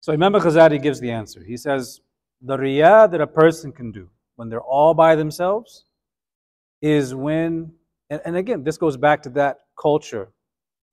[0.00, 1.42] So Imam Ghazali gives the answer.
[1.42, 2.02] He says,
[2.42, 5.86] the riyah that a person can do when they're all by themselves
[6.82, 7.72] is when,
[8.10, 10.28] and, and again, this goes back to that culture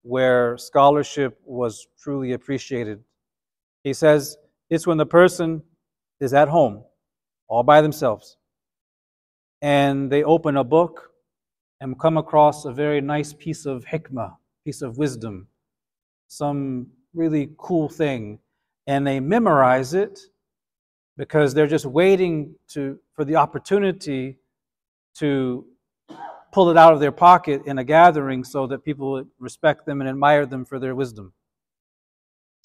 [0.04, 3.04] where scholarship was truly appreciated
[3.88, 4.38] he says
[4.70, 5.64] it's when the person
[6.20, 6.84] is at home,
[7.48, 8.36] all by themselves,
[9.62, 11.12] and they open a book
[11.80, 15.48] and come across a very nice piece of hikmah, piece of wisdom,
[16.28, 18.40] some really cool thing,
[18.88, 20.20] and they memorize it
[21.16, 24.38] because they're just waiting to, for the opportunity
[25.16, 25.66] to
[26.52, 30.02] pull it out of their pocket in a gathering so that people would respect them
[30.02, 31.32] and admire them for their wisdom.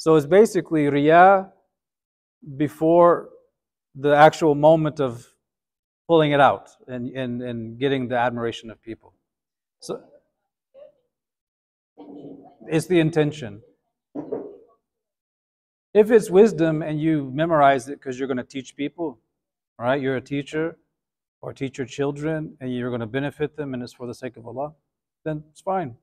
[0.02, 1.48] So it's basically riyah
[2.56, 3.28] before
[3.94, 5.24] the actual moment of
[6.08, 9.14] pulling it out and, and, and getting the admiration of people.
[9.78, 10.02] So
[12.66, 13.62] it's the intention.
[15.94, 19.20] If it's wisdom and you memorize it because you're going to teach people,
[19.78, 20.02] right?
[20.02, 20.78] You're a teacher
[21.42, 24.36] or teach your children and you're going to benefit them and it's for the sake
[24.36, 24.72] of Allah,
[25.24, 25.94] then it's fine.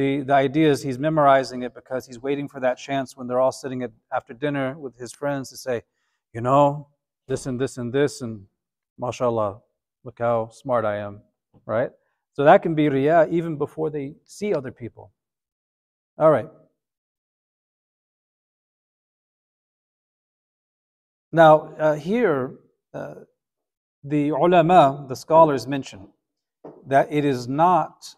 [0.00, 3.38] The, the idea is he's memorizing it because he's waiting for that chance when they're
[3.38, 5.82] all sitting at, after dinner with his friends to say,
[6.32, 6.88] you know,
[7.28, 8.46] this and this and this, and
[8.98, 9.60] mashallah,
[10.02, 11.20] look how smart I am,
[11.66, 11.90] right?
[12.32, 15.12] So that can be riyah even before they see other people.
[16.16, 16.48] All right.
[21.30, 22.54] Now, uh, here,
[22.94, 23.16] uh,
[24.02, 26.08] the ulama, the scholars mention
[26.86, 28.14] that it is not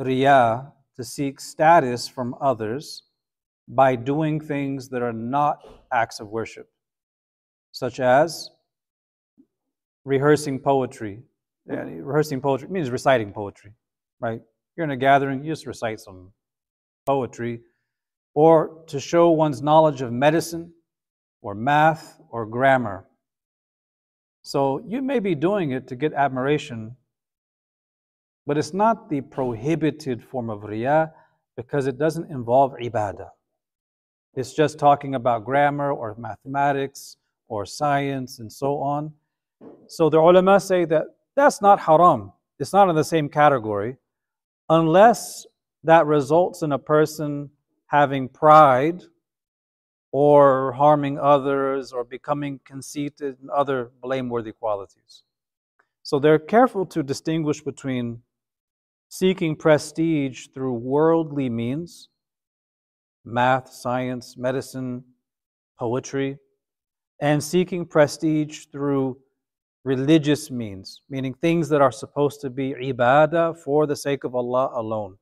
[0.00, 3.04] riyah to seek status from others
[3.68, 5.58] by doing things that are not
[5.92, 6.68] acts of worship,
[7.72, 8.50] such as
[10.04, 11.22] rehearsing poetry.
[11.66, 12.02] Yeah, mm-hmm.
[12.02, 13.72] rehearsing poetry means reciting poetry,
[14.20, 14.40] right?
[14.76, 16.32] You're in a gathering, you just recite some
[17.06, 17.60] poetry.
[18.34, 20.72] or to show one's knowledge of medicine
[21.42, 23.06] or math or grammar.
[24.42, 26.96] So you may be doing it to get admiration,
[28.46, 31.10] but it's not the prohibited form of riyah
[31.56, 33.28] because it doesn't involve ibadah.
[34.34, 37.16] It's just talking about grammar or mathematics
[37.48, 39.12] or science and so on.
[39.86, 41.04] So the ulama say that
[41.36, 42.32] that's not haram.
[42.58, 43.96] It's not in the same category
[44.68, 45.46] unless
[45.84, 47.50] that results in a person
[47.86, 49.02] having pride
[50.12, 55.22] or harming others or becoming conceited and other blameworthy qualities.
[56.02, 58.22] So they're careful to distinguish between
[59.12, 62.08] seeking prestige through worldly means
[63.26, 65.04] math, science, medicine,
[65.78, 66.38] poetry,
[67.20, 69.18] and seeking prestige through
[69.84, 74.70] religious means, meaning things that are supposed to be ibadah for the sake of Allah
[74.76, 75.18] alone.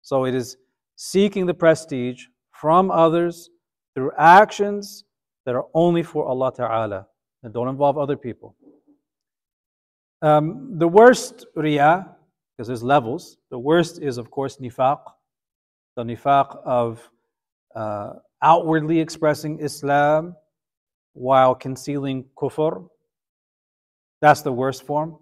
[0.00, 0.56] So it is
[0.96, 3.50] seeking the prestige from others
[3.94, 5.04] through actions
[5.44, 7.06] that are only for Allah Ta'ala
[7.42, 8.56] and don't involve other people.
[10.22, 12.14] Um, the worst riyah,
[12.60, 15.00] because there's levels, the worst is, of course, nifaq,
[15.96, 17.00] the nifaq of
[17.74, 20.36] uh, outwardly expressing Islam
[21.14, 22.86] while concealing kufr.
[24.20, 25.16] That's the worst form.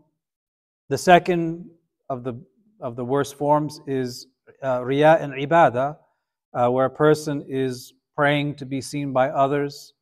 [0.88, 1.70] The second
[2.08, 2.42] of the,
[2.80, 4.26] of the worst forms is
[4.60, 5.96] uh, and ibadah,
[6.54, 9.92] uh, where a person is praying to be seen by others,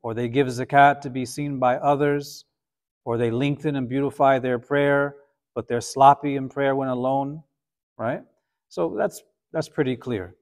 [0.00, 2.46] or they give zakat to be seen by others,
[3.04, 5.16] or they lengthen and beautify their prayer,
[5.58, 7.42] but they're sloppy in prayer when alone,
[7.98, 8.22] right?
[8.68, 10.36] So that's, that's pretty clear.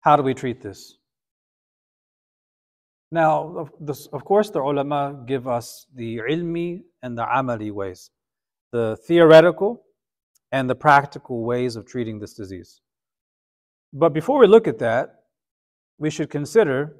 [0.00, 0.96] How do we treat this?
[3.12, 8.10] Now, of, this, of course, the ulama give us the ilmi and the amali ways,
[8.72, 9.84] the theoretical
[10.50, 12.80] and the practical ways of treating this disease.
[13.92, 15.14] But before we look at that,
[15.96, 16.96] we should consider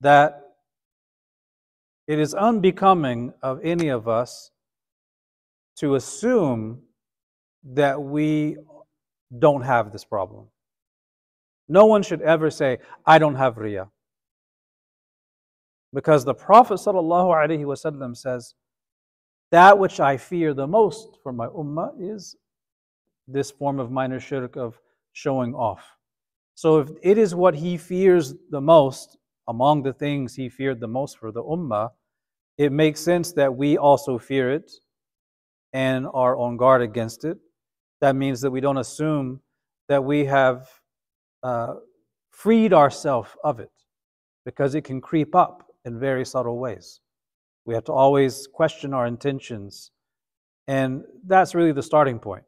[0.00, 0.40] that
[2.08, 4.50] it is unbecoming of any of us
[5.76, 6.82] to assume
[7.64, 8.56] that we
[9.38, 10.46] don't have this problem.
[11.68, 13.88] No one should ever say, I don't have riyah.
[15.92, 18.54] Because the Prophet ﷺ says,
[19.50, 22.36] That which I fear the most for my ummah is
[23.26, 24.80] this form of minor shirk of
[25.12, 25.96] showing off.
[26.54, 29.16] So if it is what he fears the most,
[29.48, 31.90] among the things he feared the most for the ummah,
[32.58, 34.70] it makes sense that we also fear it
[35.72, 37.38] and are on guard against it.
[38.00, 39.40] That means that we don't assume
[39.88, 40.68] that we have
[41.42, 41.74] uh,
[42.30, 43.70] freed ourselves of it
[44.44, 47.00] because it can creep up in very subtle ways.
[47.66, 49.90] We have to always question our intentions,
[50.66, 52.44] and that's really the starting point.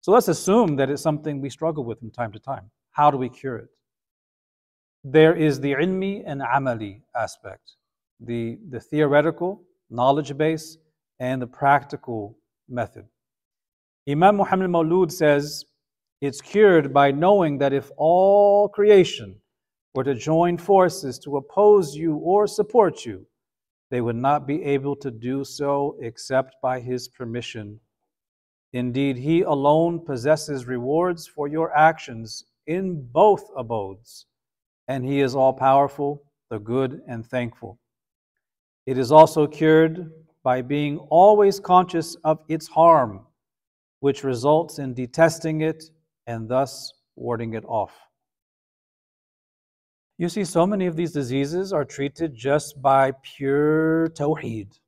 [0.00, 2.70] So let's assume that it's something we struggle with from time to time.
[2.92, 3.68] How do we cure it?
[5.04, 7.76] There is the ilmi and amali aspect,
[8.18, 10.78] the, the theoretical knowledge base
[11.20, 12.36] and the practical
[12.70, 13.06] method.
[14.08, 15.64] Imam Muhammad Maulud says,
[16.20, 19.40] it's cured by knowing that if all creation
[19.94, 23.26] were to join forces to oppose you or support you,
[23.90, 27.80] they would not be able to do so except by His permission.
[28.72, 34.26] Indeed, He alone possesses rewards for your actions in both abodes,
[34.86, 37.78] and He is all powerful, the good, and thankful.
[38.86, 43.26] It is also cured by being always conscious of its harm,
[44.00, 45.84] which results in detesting it
[46.26, 47.92] and thus warding it off.
[50.18, 54.78] You see, so many of these diseases are treated just by pure tawheed,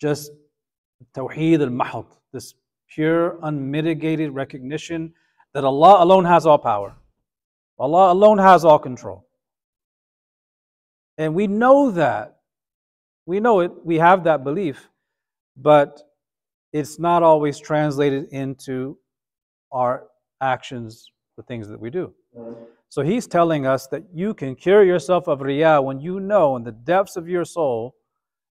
[0.00, 0.30] just
[1.14, 2.54] tawheed al mahad, this
[2.88, 5.12] pure, unmitigated recognition
[5.52, 6.94] that Allah alone has all power,
[7.78, 9.26] Allah alone has all control.
[11.18, 12.39] And we know that.
[13.30, 14.90] We know it, we have that belief,
[15.56, 16.02] but
[16.72, 18.98] it's not always translated into
[19.70, 20.08] our
[20.40, 22.12] actions, the things that we do.
[22.36, 22.64] Mm-hmm.
[22.88, 26.64] So he's telling us that you can cure yourself of riyah when you know in
[26.64, 27.94] the depths of your soul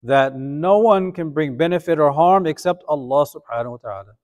[0.04, 4.14] that no one can bring benefit or harm except Allah subhanahu wa ta'ala.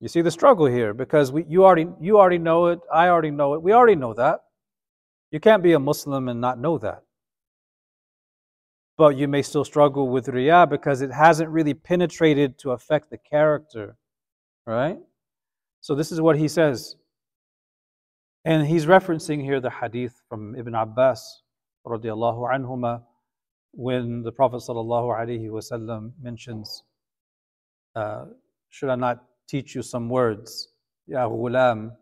[0.00, 3.32] You see the struggle here because we, you, already, you already know it, I already
[3.32, 4.40] know it, we already know that.
[5.30, 7.02] You can't be a Muslim and not know that.
[9.00, 13.16] But you may still struggle with riyah because it hasn't really penetrated to affect the
[13.16, 13.96] character,
[14.66, 14.98] right?
[15.80, 16.96] So this is what he says.
[18.44, 21.40] And he's referencing here the hadith from Ibn Abbas
[21.86, 23.00] radiallahu anhuma
[23.72, 26.82] when the Prophet sallallahu alaihi wasallam mentions,
[27.96, 28.26] uh,
[28.68, 30.68] should I not teach you some words?
[31.06, 31.92] Ya ghulam,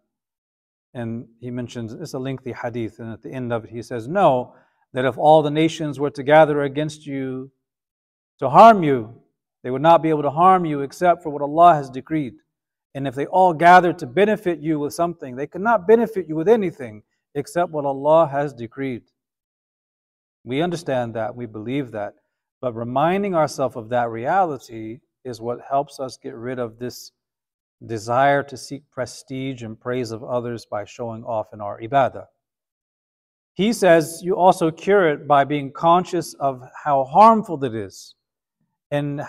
[0.94, 4.08] And he mentions it's a lengthy hadith, and at the end of it, he says,
[4.08, 4.56] No,
[4.92, 7.50] that if all the nations were to gather against you
[8.38, 9.14] to harm you,
[9.62, 12.34] they would not be able to harm you except for what Allah has decreed.
[12.94, 16.36] And if they all gathered to benefit you with something, they could not benefit you
[16.36, 17.02] with anything
[17.34, 19.02] except what Allah has decreed.
[20.44, 22.14] We understand that, we believe that,
[22.60, 27.12] but reminding ourselves of that reality is what helps us get rid of this
[27.84, 32.26] desire to seek prestige and praise of others by showing off in our ibadah.
[33.58, 38.14] He says you also cure it by being conscious of how harmful it is.
[38.92, 39.20] And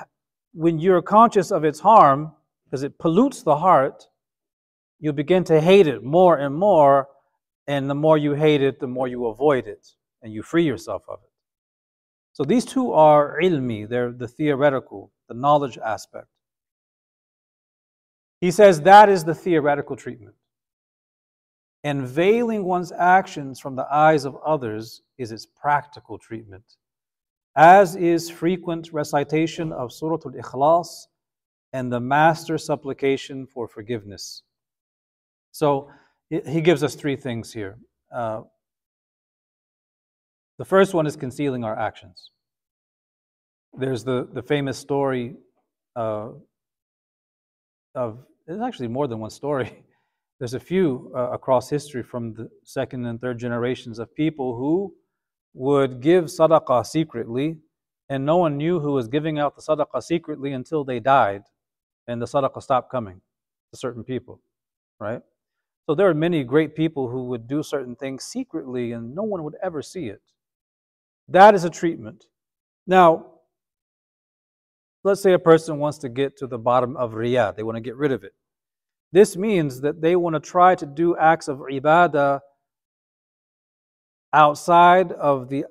[0.54, 4.08] when you're conscious of its harm, because it pollutes the heart,
[5.00, 7.08] you begin to hate it more and more.
[7.66, 9.88] And the more you hate it, the more you avoid it
[10.22, 11.32] and you free yourself of it.
[12.34, 16.28] So these two are ilmi, they're the theoretical, the knowledge aspect.
[18.42, 20.36] He says that is the theoretical treatment.
[21.84, 26.64] And veiling one's actions from the eyes of others is its practical treatment,
[27.56, 31.08] as is frequent recitation of Surah Al Ikhlas
[31.72, 34.44] and the master supplication for forgiveness.
[35.52, 35.90] So
[36.30, 37.78] he gives us three things here.
[38.14, 38.42] Uh,
[40.58, 42.32] the first one is concealing our actions.
[43.78, 45.36] There's the, the famous story
[45.96, 46.30] uh,
[47.96, 49.84] of, there's actually more than one story.
[50.40, 54.96] There's a few uh, across history from the second and third generations of people who
[55.54, 57.58] would give sadaqah secretly,
[58.08, 61.44] and no one knew who was giving out the sadaqah secretly until they died
[62.08, 63.22] and the sadaqah stopped coming
[63.72, 64.42] to certain people,
[65.00, 65.22] right?
[65.86, 69.44] So there are many great people who would do certain things secretly and no one
[69.44, 70.22] would ever see it.
[71.28, 72.26] That is a treatment.
[72.88, 73.26] Now,
[75.04, 77.82] let's say a person wants to get to the bottom of riyah, they want to
[77.82, 78.34] get rid of it.
[79.12, 82.42] This means that they want to try to do acts of ibadah
[84.32, 85.66] outside of the,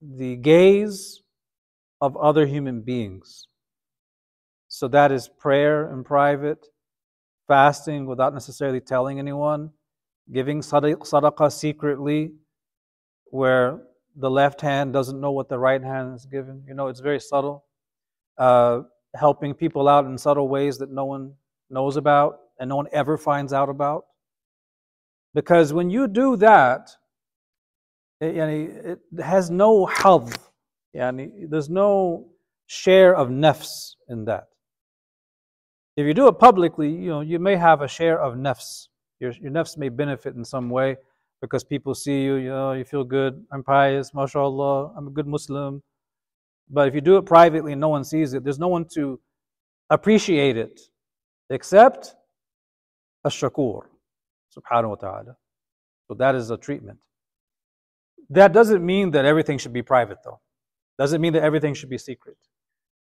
[0.00, 1.22] the gaze
[2.00, 3.48] of other human beings.
[4.68, 6.66] So that is prayer in private,
[7.48, 9.70] fasting without necessarily telling anyone,
[10.32, 12.32] giving sadaqah secretly,
[13.26, 13.80] where
[14.14, 16.62] the left hand doesn't know what the right hand is giving.
[16.68, 17.64] You know, it's very subtle.
[18.38, 18.82] Uh,
[19.14, 21.32] helping people out in subtle ways that no one
[21.70, 24.04] knows about and no one ever finds out about.
[25.34, 26.90] Because when you do that,
[28.20, 30.34] it, it has no hadh.
[30.94, 32.28] There's no
[32.66, 34.48] share of nafs in that.
[35.96, 38.88] If you do it publicly, you know, you may have a share of nafs.
[39.20, 40.96] Your, your nafs may benefit in some way
[41.40, 45.26] because people see you, you know, you feel good, I'm pious, mashallah, I'm a good
[45.26, 45.82] Muslim.
[46.68, 49.20] But if you do it privately and no one sees it, there's no one to
[49.90, 50.80] appreciate it
[51.50, 52.14] except
[53.26, 53.82] a shakur,
[54.56, 55.36] subhanahu wa ta'ala.
[56.06, 56.98] So that is a treatment.
[58.30, 60.40] That doesn't mean that everything should be private, though.
[60.98, 62.38] Doesn't mean that everything should be secret.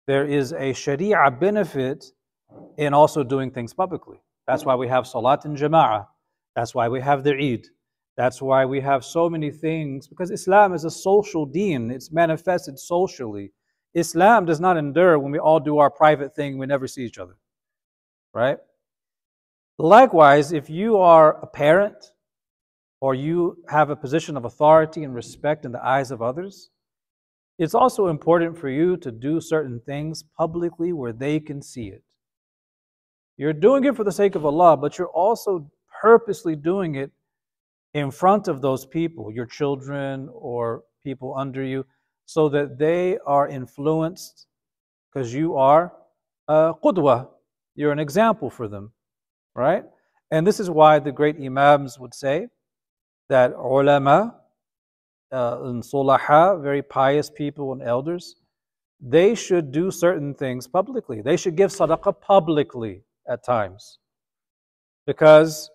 [0.06, 2.04] There is a sharia benefit
[2.76, 4.18] in also doing things publicly.
[4.46, 6.06] That's why we have Salat in Jama'ah.
[6.54, 7.66] That's why we have the Eid.
[8.16, 11.90] That's why we have so many things, because Islam is a social deen.
[11.90, 13.52] It's manifested socially.
[13.94, 17.18] Islam does not endure when we all do our private thing, we never see each
[17.18, 17.36] other.
[18.34, 18.58] Right?
[19.80, 22.12] Likewise, if you are a parent
[23.00, 26.68] or you have a position of authority and respect in the eyes of others,
[27.58, 32.04] it's also important for you to do certain things publicly where they can see it.
[33.38, 35.70] You're doing it for the sake of Allah, but you're also
[36.02, 37.10] purposely doing it
[37.94, 41.86] in front of those people, your children or people under you,
[42.26, 44.46] so that they are influenced
[45.10, 45.94] because you are
[46.48, 47.28] a qudwa.
[47.76, 48.92] You're an example for them,
[49.54, 49.84] right?
[50.30, 52.48] And this is why the great imams would say
[53.28, 54.36] that ulama
[55.32, 58.36] uh, and sulaha, very pious people and elders,
[59.00, 61.22] they should do certain things publicly.
[61.22, 63.98] They should give sadaqah publicly at times
[65.06, 65.70] because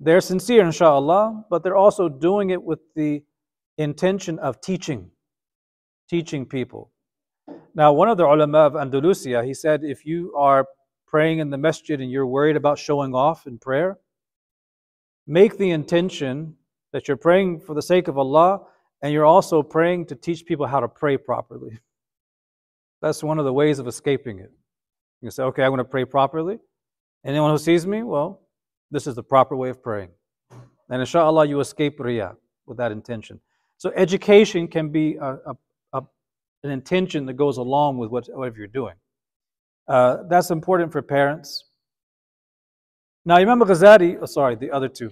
[0.00, 3.22] they're sincere, inshallah, but they're also doing it with the
[3.78, 5.10] intention of teaching,
[6.08, 6.90] teaching people.
[7.74, 10.66] Now, one of the ulama of Andalusia, he said, if you are
[11.12, 13.98] praying in the masjid and you're worried about showing off in prayer,
[15.26, 16.56] make the intention
[16.92, 18.62] that you're praying for the sake of Allah
[19.02, 21.78] and you're also praying to teach people how to pray properly.
[23.02, 24.50] That's one of the ways of escaping it.
[25.20, 26.58] You say, okay, I'm going to pray properly.
[27.26, 28.40] Anyone who sees me, well,
[28.90, 30.10] this is the proper way of praying.
[30.88, 32.36] And inshallah, you escape riyah
[32.66, 33.38] with that intention.
[33.76, 35.56] So education can be a, a,
[35.92, 36.02] a,
[36.62, 38.94] an intention that goes along with what, whatever you're doing.
[39.92, 41.64] Uh, that's important for parents.
[43.26, 45.10] Now, Imam Ghazali, oh, sorry, the other two.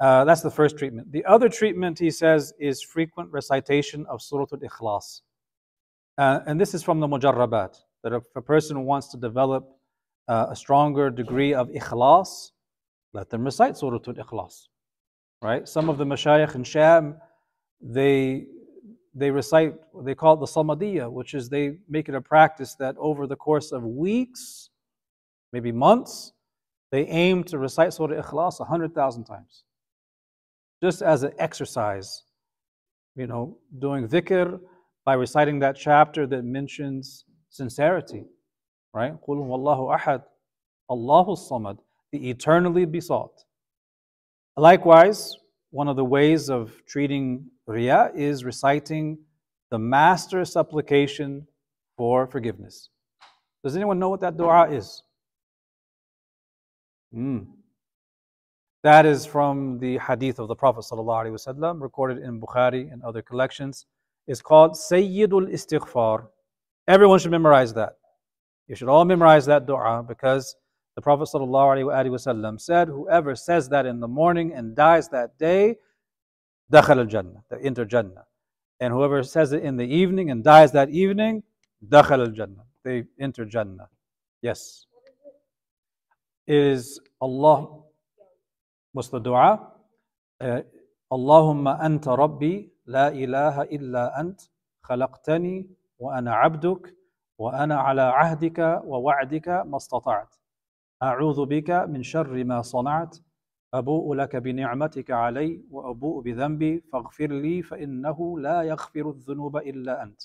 [0.00, 1.12] Uh, that's the first treatment.
[1.12, 5.20] The other treatment, he says, is frequent recitation of Surah Al-Ikhlas.
[6.18, 9.68] Uh, and this is from the Mujarrabat, that if a person wants to develop
[10.26, 12.50] uh, a stronger degree of ikhlas,
[13.12, 14.66] let them recite Surah Al-Ikhlas.
[15.40, 15.68] Right?
[15.68, 17.16] Some of the mashayikh in Sham,
[17.80, 18.46] they,
[19.14, 22.94] they recite, they call it the Samadiyya, which is they make it a practice that
[22.98, 24.70] over the course of weeks,
[25.52, 26.32] maybe months,
[26.92, 29.64] they aim to recite Surah Ikhlas 100,000 times.
[30.82, 32.24] Just as an exercise,
[33.16, 34.58] you know, doing dhikr
[35.04, 38.24] by reciting that chapter that mentions sincerity,
[38.94, 39.14] right?
[39.26, 40.22] Qul Allahu ahad,
[40.88, 41.78] Allahu samad,
[42.12, 43.44] the eternally besought.
[44.56, 45.36] Likewise,
[45.70, 49.18] one of the ways of treating riya is reciting
[49.70, 51.46] the master supplication
[51.96, 52.88] for forgiveness.
[53.62, 55.02] Does anyone know what that dua is?
[57.14, 57.46] Mm.
[58.82, 63.86] That is from the hadith of the Prophet ﷺ, recorded in Bukhari and other collections.
[64.26, 66.26] It's called Sayyidul Istighfar.
[66.88, 67.96] Everyone should memorize that.
[68.66, 70.56] You should all memorize that dua because
[70.96, 75.76] the Prophet ﷺ said, Whoever says that in the morning and dies that day,
[76.72, 78.24] dakhal al Jannah, they enter Jannah.
[78.80, 81.42] And whoever says it in the evening and dies that evening,
[81.86, 83.88] dakhal al Jannah, they enter Jannah.
[84.42, 84.86] Yes.
[86.46, 87.80] Is Allah
[88.92, 89.70] What's the dua?
[90.40, 90.62] Uh,
[91.12, 94.48] Allahumma anta rabbi la ilaha illa ant
[94.84, 95.66] khalaqtani
[95.98, 96.90] wa ana abduk
[97.38, 100.26] wa ana ala ahdika wa wa'dika mastata'at.
[101.02, 103.16] أعوذ بك من شر ما صنعت
[103.74, 110.22] أبوء لك بنعمتك علي وأبوء بذنبي فاغفر لي فإنه لا يغفر الذنوب إلا أنت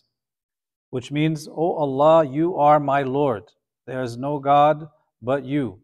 [0.92, 3.52] Which means, O oh Allah, you are my Lord.
[3.86, 4.88] There is no God
[5.22, 5.80] but you.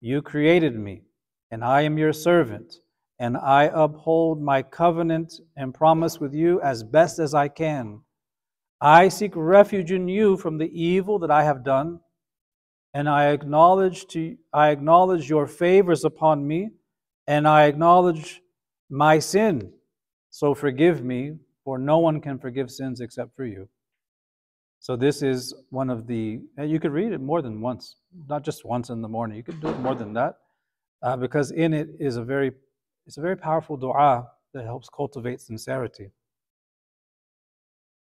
[0.00, 1.02] You created me
[1.50, 2.80] and I am your servant,
[3.18, 8.00] and I uphold my covenant and promise with you as best as I can.
[8.80, 12.00] I seek refuge in you from the evil that I have done,
[12.94, 16.70] and I acknowledge to I acknowledge your favors upon me,
[17.26, 18.42] and I acknowledge
[18.90, 19.72] my sin.
[20.30, 21.34] So forgive me,
[21.64, 23.68] for no one can forgive sins except for you.
[24.80, 27.96] So this is one of the you could read it more than once,
[28.28, 29.36] not just once in the morning.
[29.36, 30.36] You could do it more than that
[31.02, 32.52] uh, because in it is a very
[33.06, 36.10] it's a very powerful dua that helps cultivate sincerity.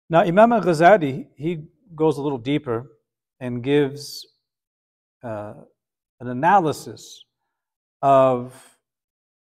[0.09, 1.65] Now, Imam al-Ghazali he
[1.95, 2.91] goes a little deeper
[3.39, 4.25] and gives
[5.23, 5.53] uh,
[6.19, 7.23] an analysis
[8.01, 8.53] of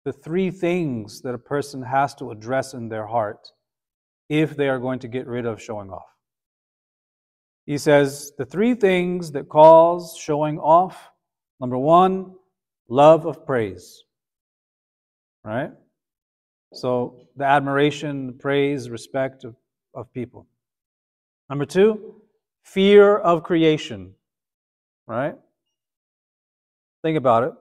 [0.05, 3.47] the three things that a person has to address in their heart
[4.29, 6.07] if they are going to get rid of showing off.
[7.65, 11.11] He says the three things that cause showing off
[11.59, 12.33] number one,
[12.87, 14.03] love of praise.
[15.43, 15.71] Right?
[16.73, 19.55] So the admiration, praise, respect of,
[19.93, 20.47] of people.
[21.49, 22.21] Number two,
[22.63, 24.13] fear of creation.
[25.07, 25.35] Right?
[27.01, 27.53] Think about it.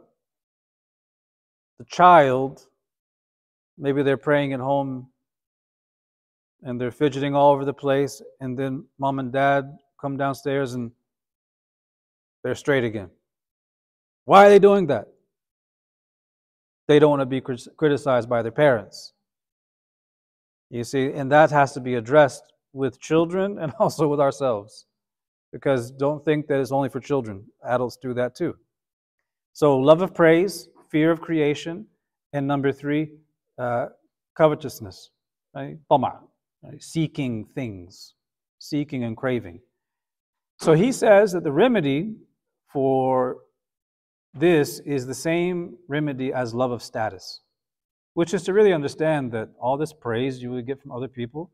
[1.79, 2.67] The child,
[3.77, 5.09] maybe they're praying at home
[6.63, 10.91] and they're fidgeting all over the place, and then mom and dad come downstairs and
[12.43, 13.11] they're straight again.
[14.25, 15.07] Why are they doing that?
[16.89, 19.13] they don't want to be criticized by their parents.
[20.71, 24.87] You see, and that has to be addressed with children and also with ourselves.
[25.53, 28.57] Because don't think that it's only for children, adults do that too.
[29.59, 31.85] So, love of praise, fear of creation,
[32.33, 33.11] and number three,
[33.59, 33.87] uh,
[34.37, 35.11] covetousness,
[35.53, 35.77] right?
[36.63, 36.81] Right?
[36.81, 38.15] seeking things,
[38.61, 39.59] seeking and craving.
[40.61, 42.15] So, he says that the remedy
[42.73, 43.39] for
[44.33, 47.41] this is the same remedy as love of status,
[48.15, 51.51] which is to really understand that all this praise you would get from other people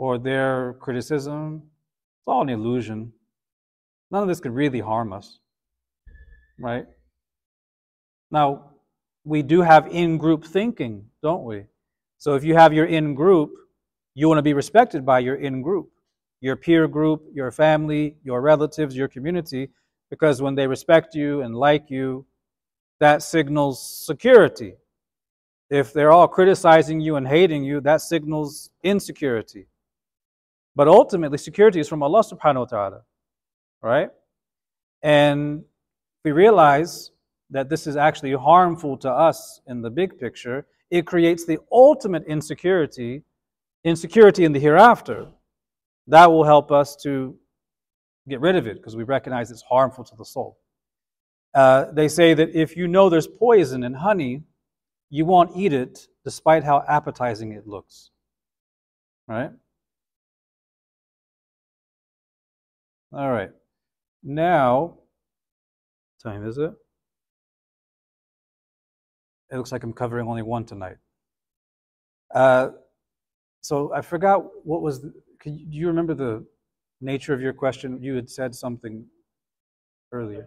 [0.00, 3.12] or their criticism, it's all an illusion.
[4.10, 5.38] None of this could really harm us,
[6.58, 6.86] right?
[8.30, 8.70] Now,
[9.24, 11.64] we do have in group thinking, don't we?
[12.18, 13.50] So if you have your in group,
[14.14, 15.90] you want to be respected by your in group,
[16.40, 19.70] your peer group, your family, your relatives, your community
[20.10, 22.26] because when they respect you and like you,
[22.98, 24.74] that signals security.
[25.70, 29.68] If they're all criticizing you and hating you, that signals insecurity.
[30.74, 33.02] But ultimately, security is from Allah subhanahu wa ta'ala,
[33.80, 34.10] right?
[35.02, 35.64] And
[36.24, 37.12] we realize
[37.50, 40.66] that this is actually harmful to us in the big picture.
[40.90, 43.22] It creates the ultimate insecurity,
[43.84, 45.26] insecurity in the hereafter.
[46.06, 47.36] That will help us to
[48.28, 50.58] get rid of it because we recognize it's harmful to the soul.
[51.54, 54.44] Uh, they say that if you know there's poison in honey,
[55.08, 58.10] you won't eat it despite how appetizing it looks.
[59.26, 59.50] Right?
[63.12, 63.50] All right.
[64.22, 64.98] Now,
[66.22, 66.72] time is it?
[69.50, 70.96] It looks like I'm covering only one tonight.
[72.34, 72.70] Uh,
[73.60, 75.02] so I forgot what was.
[75.02, 76.46] The, can you, do you remember the
[77.00, 78.02] nature of your question?
[78.02, 79.06] You had said something
[80.12, 80.46] earlier.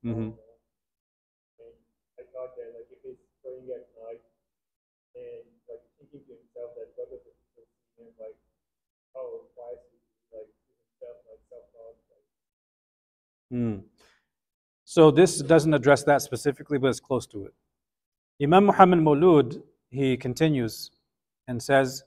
[0.00, 0.32] Mm-hmm.
[0.32, 1.76] And
[2.16, 4.24] I thought that like if he's praying at night
[5.12, 7.20] and like thinking to himself that is
[8.16, 8.32] like
[9.12, 10.00] oh why is he
[10.32, 12.00] like himself like self like
[13.52, 13.82] Mm.
[14.84, 17.54] So this doesn't address that specifically, but it's close to it.
[18.42, 20.90] Imam Muhammad Maulud, he continues
[21.46, 22.02] and says,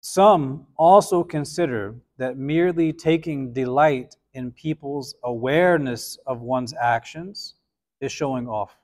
[0.00, 7.54] Some also consider that merely taking delight in people's awareness of one's actions
[8.00, 8.76] is showing off.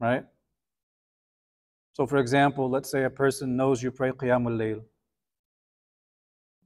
[0.00, 0.24] Right?
[1.94, 4.82] So, for example, let's say a person knows you pray Qiyamul Layl,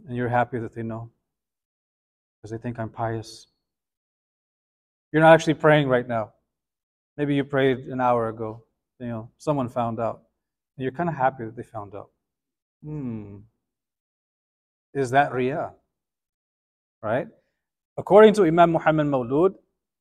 [0.07, 1.11] and you're happy that they know
[2.37, 3.47] because they think I'm pious.
[5.13, 6.33] You're not actually praying right now.
[7.17, 8.65] Maybe you prayed an hour ago.
[8.99, 10.23] You know, someone found out.
[10.77, 12.11] And you're kind of happy that they found out.
[12.83, 13.39] Hmm.
[14.95, 15.73] Is that riyah?
[17.03, 17.29] Right?
[17.99, 19.55] According to Imam Muhammad Maulud,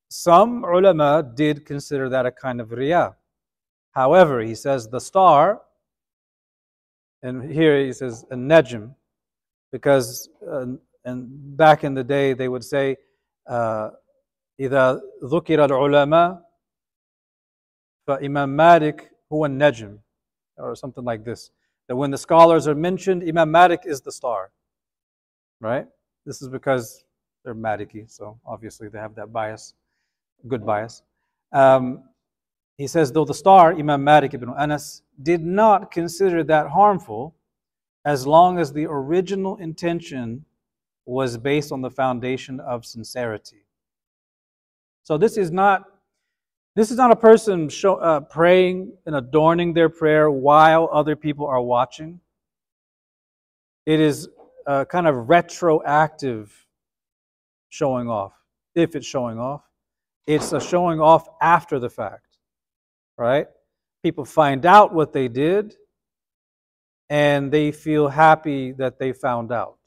[0.09, 3.15] some ulama did consider that a kind of riyah.
[3.91, 5.61] However, he says the star,
[7.21, 8.95] and here he says a najm,
[9.71, 10.65] because uh,
[11.05, 12.97] and back in the day they would say,
[13.47, 13.89] uh,
[14.60, 16.50] إذا ذكر العلماء
[18.06, 19.98] فإمام مالك هو النجم
[20.58, 21.50] or something like this
[21.88, 24.50] that when the scholars are mentioned Imam Malik is the star
[25.60, 25.86] right
[26.24, 27.04] this is because
[27.44, 29.74] they're Maliki so obviously they have that bias
[30.48, 31.02] good bias
[31.52, 32.02] um,
[32.78, 37.34] he says though the star Imam Malik ibn Anas did not consider that harmful
[38.04, 40.44] as long as the original intention
[41.04, 43.66] was based on the foundation of sincerity
[45.03, 45.85] so this is not
[46.75, 51.45] this is not a person show, uh, praying and adorning their prayer while other people
[51.45, 52.21] are watching.
[53.85, 54.29] It is
[54.65, 56.65] a kind of retroactive
[57.67, 58.33] showing off,
[58.73, 59.63] if it's showing off.
[60.27, 62.37] It's a showing off after the fact,
[63.17, 63.47] right?
[64.01, 65.75] People find out what they did
[67.09, 69.77] and they feel happy that they found out.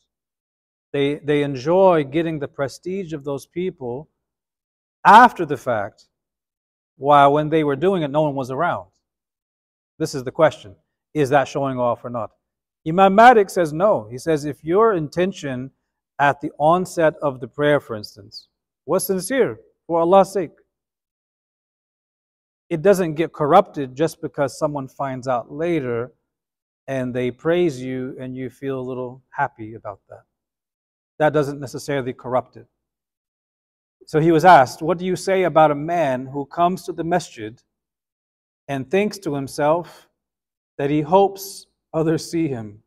[0.93, 4.11] They, they enjoy getting the prestige of those people
[5.05, 6.07] after the fact,
[6.97, 8.89] while when they were doing it, no one was around.
[9.99, 10.75] This is the question
[11.13, 12.31] is that showing off or not?
[12.87, 14.09] Imam Malik says no.
[14.11, 15.71] He says if your intention
[16.19, 18.49] at the onset of the prayer, for instance,
[18.85, 20.51] was sincere for Allah's sake,
[22.69, 26.13] it doesn't get corrupted just because someone finds out later
[26.89, 30.25] and they praise you and you feel a little happy about that.
[31.19, 32.67] That doesn't necessarily corrupt it.
[34.07, 37.05] So he was asked, What do you say about a man who comes to the
[37.05, 37.61] masjid
[38.69, 40.09] and thinks to himself
[40.79, 42.83] that he hopes others see him?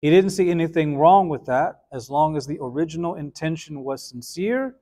[0.00, 4.76] He didn't see anything wrong with that as long as the original intention was sincere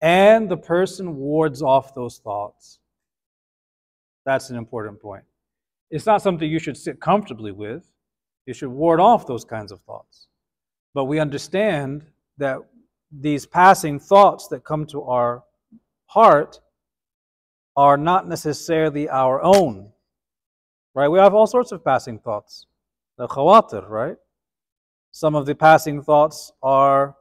[0.00, 2.80] and the person wards off those thoughts.
[4.24, 5.24] That's an important point.
[5.90, 7.88] It's not something you should sit comfortably with.
[8.46, 10.26] You should ward off those kinds of thoughts.
[10.94, 12.04] But we understand
[12.38, 12.58] that
[13.12, 15.44] these passing thoughts that come to our
[16.06, 16.60] heart
[17.76, 19.90] are not necessarily our own.
[20.94, 21.08] Right?
[21.08, 22.66] We have all sorts of passing thoughts.
[23.18, 24.16] The khawatir, right?
[25.10, 27.14] Some of the passing thoughts are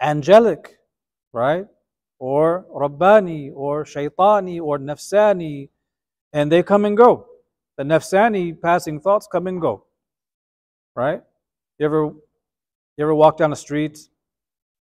[0.00, 0.78] angelic,
[1.32, 1.66] right?
[2.18, 5.68] Or Rabbani, or Shaitani, or Nafsani,
[6.32, 7.26] and they come and go.
[7.76, 9.84] The Nafsani passing thoughts come and go,
[10.94, 11.22] right?
[11.78, 12.12] You ever
[12.96, 13.98] you ever walk down the street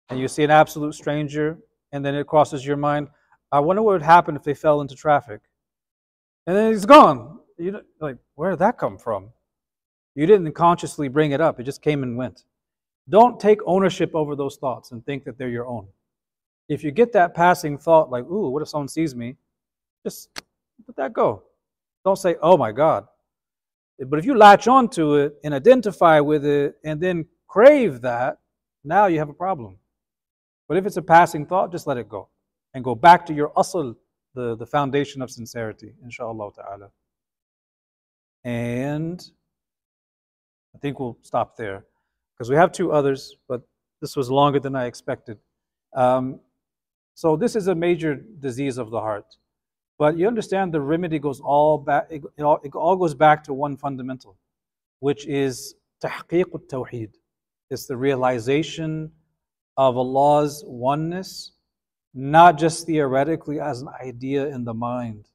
[0.10, 1.58] and you see an absolute stranger
[1.91, 3.08] and then it crosses your mind,
[3.52, 5.41] I wonder what would happen if they fell into traffic.
[6.48, 7.39] And then he's gone.
[7.58, 9.30] You like, where did that come from?
[10.16, 12.44] You didn't consciously bring it up, it just came and went.
[13.10, 15.88] Don't take ownership over those thoughts and think that they're your own.
[16.70, 19.36] If you get that passing thought, like, ooh, what if someone sees me?
[20.06, 20.30] Just
[20.88, 21.44] let that go.
[22.06, 23.06] Don't say, oh my God.
[24.00, 28.34] But if you latch onto it and identify with it and then crave that,
[28.95, 29.74] now you have a problem.
[30.68, 32.30] But if it's a passing thought, just let it go
[32.74, 33.95] and go back to your asl,
[34.38, 36.89] the, the foundation of sincerity, inshallah ta'ala.
[38.43, 39.20] And
[40.76, 41.80] I think we'll stop there
[42.32, 43.62] because we have two others, but
[44.04, 45.38] This was longer than I expected.
[45.95, 46.41] Um,
[47.14, 49.38] so this is a major disease of the heart.
[49.97, 53.54] But you understand the remedy goes all back, it, all, it all goes back to
[53.54, 54.36] one fundamental,
[54.99, 57.12] which is tahqiq al-tawheed.
[57.74, 59.11] It's the realization
[59.78, 61.53] of Allah's oneness,
[62.13, 65.30] not just theoretically as an idea in the mind,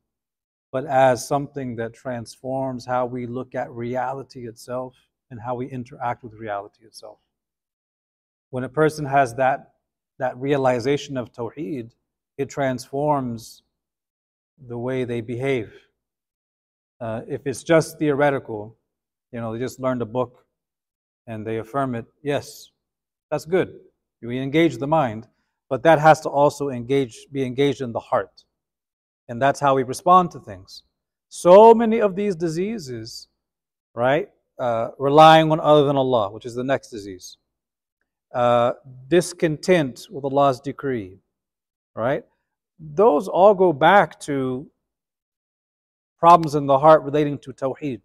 [0.70, 4.94] but as something that transforms how we look at reality itself
[5.32, 7.18] and how we interact with reality itself.
[8.50, 9.72] When a person has that,
[10.20, 11.90] that realization of Tawheed,
[12.36, 13.64] it transforms
[14.64, 15.72] the way they behave.
[17.00, 18.76] Uh, if it's just theoretical,
[19.32, 20.44] you know, they just learned a book
[21.28, 22.72] and they affirm it, yes,
[23.30, 23.78] that's good.
[24.22, 25.28] We engage the mind,
[25.68, 28.44] but that has to also engage, be engaged in the heart.
[29.28, 30.82] And that's how we respond to things.
[31.28, 33.28] So many of these diseases,
[33.94, 37.36] right, uh, relying on other than Allah, which is the next disease.
[38.34, 38.72] Uh,
[39.08, 41.18] discontent with Allah's decree,
[41.94, 42.24] right?
[42.80, 44.66] Those all go back to
[46.18, 48.00] problems in the heart relating to Tawheed,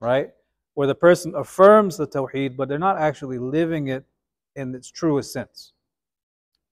[0.00, 0.30] right?
[0.74, 4.04] Where the person affirms the Tawheed, but they're not actually living it
[4.56, 5.72] in its truest sense.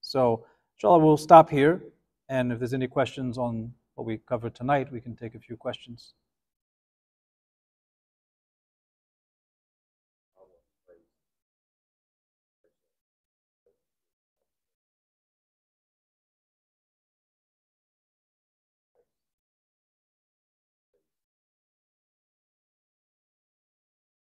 [0.01, 0.45] So,
[0.77, 1.81] inshallah, we'll stop here.
[2.29, 5.55] And if there's any questions on what we covered tonight, we can take a few
[5.55, 6.13] questions.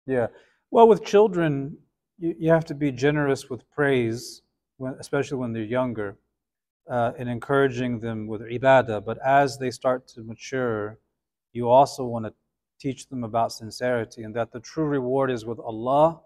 [0.06, 0.28] Yeah.
[0.70, 1.78] Well, with children,
[2.18, 4.42] you, you have to be generous with praise,
[4.76, 6.16] when, especially when they're younger,
[6.90, 9.04] uh, and encouraging them with ibadah.
[9.04, 10.98] But as they start to mature,
[11.52, 12.34] you also want to
[12.78, 16.20] teach them about sincerity and that the true reward is with Allah.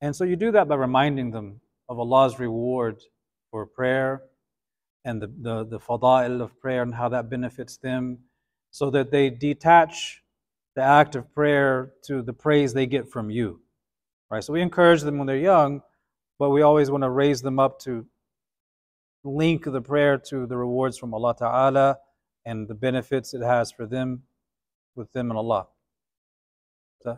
[0.00, 3.02] And so you do that by reminding them of Allah's reward
[3.50, 4.22] for prayer
[5.04, 8.18] and the, the, the fada'il of prayer and how that benefits them
[8.70, 10.22] so that they detach
[10.76, 13.60] the act of prayer to the praise they get from you.
[14.30, 14.44] Right?
[14.44, 15.80] So we encourage them when they're young,
[16.38, 18.06] but we always want to raise them up to
[19.24, 21.96] link the prayer to the rewards from Allah Ta'ala
[22.44, 24.22] and the benefits it has for them
[24.94, 25.66] with them and Allah.
[27.02, 27.16] So,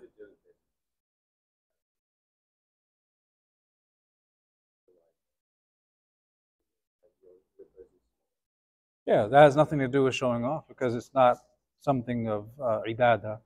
[9.04, 11.38] yeah, that has nothing to do with showing off because it's not
[11.80, 13.40] something of uh, ibadah.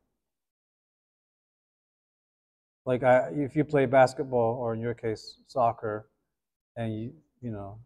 [2.85, 6.09] Like I, if you play basketball or in your case soccer,
[6.77, 7.79] and you you know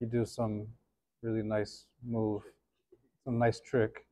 [0.00, 0.66] you do some
[1.22, 2.42] really nice move,
[3.24, 4.06] some nice trick,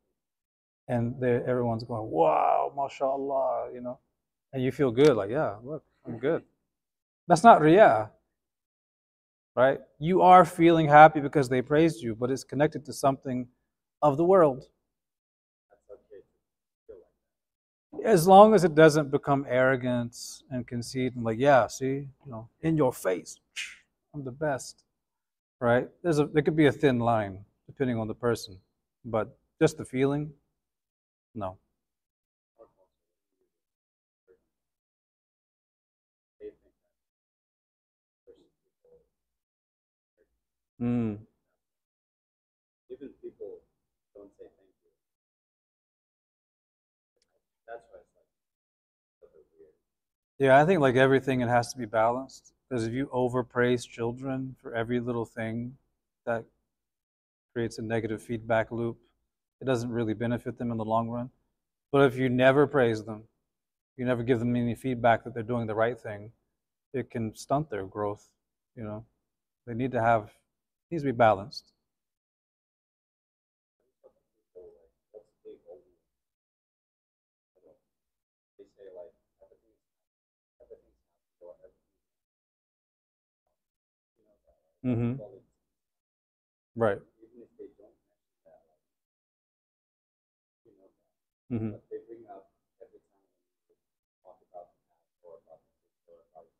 [0.88, 3.98] and everyone's going, "Wow, mashallah," you know,
[4.52, 6.44] and you feel good, like, "Yeah, look, I'm good."
[7.28, 8.11] That's not riyah,
[9.57, 9.80] right?
[9.98, 13.48] You are feeling happy because they praised you, but it's connected to something
[14.02, 14.68] of the world.
[18.05, 21.87] As long as it doesn't become arrogance and conceit and like, yeah, see,
[22.24, 23.39] you know, in your face,
[24.14, 24.84] I'm the best,
[25.61, 25.89] right?
[26.03, 28.59] There's a there could be a thin line depending on the person,
[29.05, 30.32] but just the feeling,
[31.34, 31.59] no.
[40.80, 41.26] Mm.
[42.91, 43.61] Even people
[44.14, 44.91] don't say thank you.
[47.66, 48.26] That's why it's like
[49.22, 49.74] a bit weird.
[50.39, 52.53] Yeah, I think like everything, it has to be balanced.
[52.68, 55.76] Because if you overpraise children for every little thing,
[56.24, 56.45] that
[57.53, 58.99] creates a negative feedback loop.
[59.61, 61.30] It doesn't really benefit them in the long run.
[61.93, 63.24] But if you never praise them,
[63.97, 66.32] you never give them any feedback that they're doing the right thing,
[66.95, 68.28] it can stunt their growth.
[68.76, 69.07] You know,
[69.66, 70.32] they need to have
[70.91, 71.72] needs to be balanced.
[78.59, 79.12] They say like
[79.43, 79.87] everything's
[80.61, 81.53] everything's happy or everything's you know that right?
[81.53, 81.53] Mm-hmm.
[81.53, 81.84] Well, it's- Right.
[83.22, 83.24] even
[83.57, 85.43] if they don't mention that, like you know that.
[91.51, 91.70] Mm-hmm.
[91.70, 92.51] But they bring up
[92.82, 93.22] every time
[93.66, 93.76] when you
[94.22, 96.55] talk about the past or about the future or about the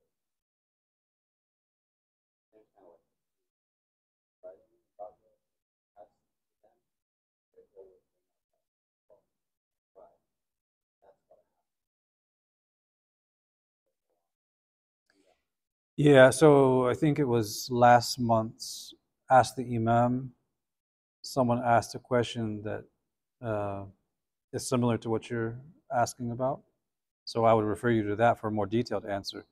[2.55, 3.03] and kind of like
[4.43, 4.63] right
[4.95, 5.31] about the
[5.97, 6.77] past to them,
[7.55, 8.23] they always bring
[9.11, 9.23] up that
[9.97, 10.19] well, right.
[11.03, 11.39] That's what
[15.31, 15.86] happened.
[15.97, 18.93] Yeah, so I think it was last month's
[19.31, 20.33] Ask the Imam.
[21.23, 22.85] Someone asked a question that
[23.45, 23.85] uh,
[24.53, 25.59] is similar to what you're
[25.91, 26.61] asking about.
[27.25, 29.45] So I would refer you to that for a more detailed answer.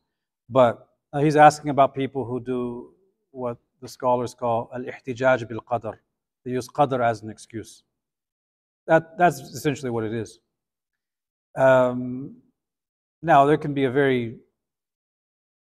[0.49, 2.91] But Uh, he's asking about people who do
[3.31, 5.95] what the scholars call al-ihtijaj bil qadr.
[6.43, 7.85] They use qadr as an excuse.
[8.89, 10.41] That, that's essentially what it is.
[11.55, 12.43] Um,
[13.23, 14.41] now, there can be a very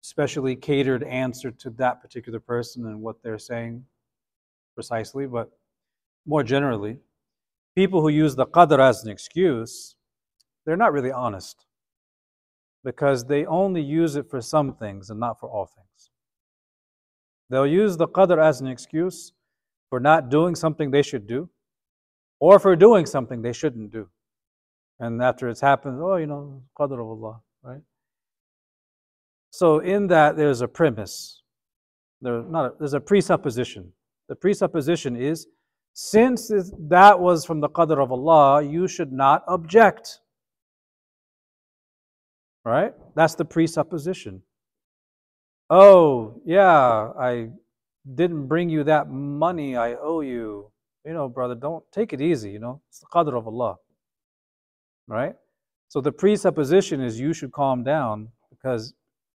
[0.02, 3.84] specially catered answer to that particular person and what they're saying
[4.76, 5.50] precisely, but
[6.26, 6.98] more generally,
[7.76, 9.96] people who use the qadr as an excuse,
[10.66, 11.66] they're not really honest
[12.84, 16.12] because they only use it for some things and not for all things.
[17.50, 19.32] They'll use the qadr as an excuse
[19.90, 21.50] for not doing something they should do
[22.40, 24.10] or for doing something they shouldn't do.
[25.00, 27.42] And after it's happened, oh, you know, qadr of Allah?
[29.58, 31.42] So in that there's a premise.
[32.22, 33.92] There, not a, there's a presupposition.
[34.30, 35.48] The presupposition is
[35.94, 36.52] since
[36.90, 40.20] that was from the qadr of Allah, you should not object.
[42.66, 42.94] Right?
[43.16, 44.44] That's the presupposition.
[45.72, 47.50] Oh, yeah, I
[48.14, 50.70] didn't bring you that money I owe you.
[51.04, 52.80] You know, brother, don't take it easy, you know.
[52.90, 53.78] It's the qadr of Allah.
[55.08, 55.34] Right?
[55.88, 58.94] So the presupposition is you should calm down because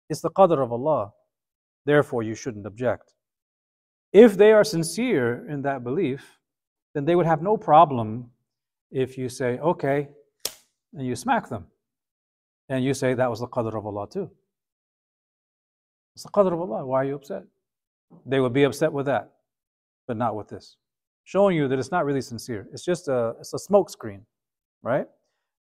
[0.08, 1.12] it's the qadr of Allah.
[1.84, 3.14] Therefore, you shouldn't object.
[4.12, 6.38] If they are sincere in that belief,
[6.94, 8.30] then they would have no problem
[8.90, 10.08] if you say, okay,
[10.94, 11.66] and you smack them.
[12.68, 14.30] And you say that was the qadr of Allah too.
[16.14, 16.84] It's the qadr of Allah.
[16.84, 17.44] Why are you upset?
[18.26, 19.30] They would be upset with that,
[20.06, 20.76] but not with this.
[21.24, 22.66] Showing you that it's not really sincere.
[22.72, 24.24] It's just a it's a smoke screen,
[24.82, 25.06] right?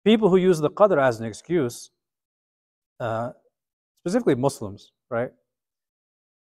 [0.05, 1.91] People who use the qadr as an excuse,
[3.01, 3.33] uh,
[4.07, 5.33] specifically Muslims, right?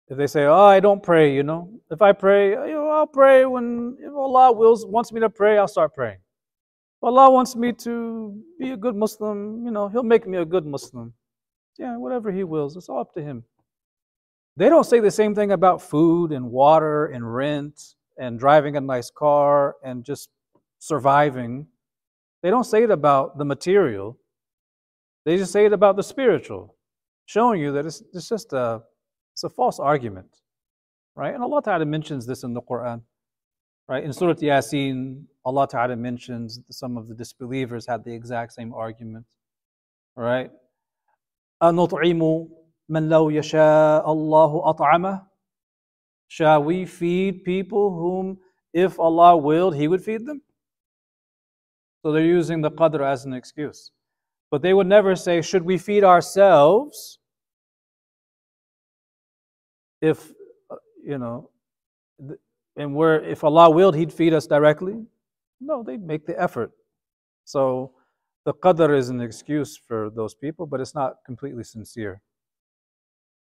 [0.08, 2.88] If they say, "Oh, I don't pray," you know, if I pray, oh, you know,
[2.90, 6.18] I'll pray when if Allah wills wants me to pray, I'll start praying.
[6.18, 10.44] If Allah wants me to be a good Muslim, you know, He'll make me a
[10.44, 11.14] good Muslim.
[11.78, 13.44] Yeah, whatever He wills, it's all up to Him.
[14.56, 18.80] They don't say the same thing about food and water and rent and driving a
[18.80, 20.30] nice car and just
[20.80, 21.68] surviving.
[22.42, 24.18] They don't say it about the material.
[25.24, 26.74] They just say it about the spiritual,
[27.25, 28.81] showing you that it's, it's just a
[29.33, 30.29] it's a false argument,
[31.15, 31.33] right?
[31.33, 33.01] And Allah Ta'ala mentions this in the Quran,
[33.87, 34.03] right?
[34.03, 39.25] In Surah Yasin, Allah Ta'ala mentions some of the disbelievers had the exact same argument,
[40.15, 40.49] right?
[41.61, 42.49] أَنُطْعِمُ
[42.89, 45.25] مَنْ لَوْ يَشَاءَ اللَّهُ أَطْعَمَهُ
[46.27, 48.37] Shall we feed people whom,
[48.73, 50.41] if Allah willed, He would feed them?
[52.01, 53.91] So they're using the qadr as an excuse.
[54.52, 57.18] But they would never say, should we feed ourselves?
[60.02, 60.30] If
[60.70, 61.48] uh, you know
[62.76, 65.06] and where if Allah willed he'd feed us directly?
[65.60, 66.70] No they'd make the effort.
[67.44, 67.92] So
[68.44, 72.20] the qadr is an excuse for those people but it's not completely sincere.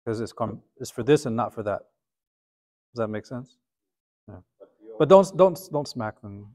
[0.04, 1.82] Because it's, com- it's for this and not for that.
[2.92, 3.58] Does that make sense?
[4.28, 4.40] Yeah.
[4.98, 6.48] but don't don't don't smack them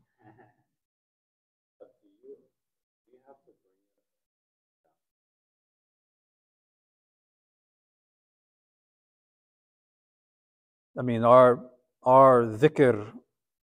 [11.01, 11.59] I mean, our
[12.03, 13.11] our dhikr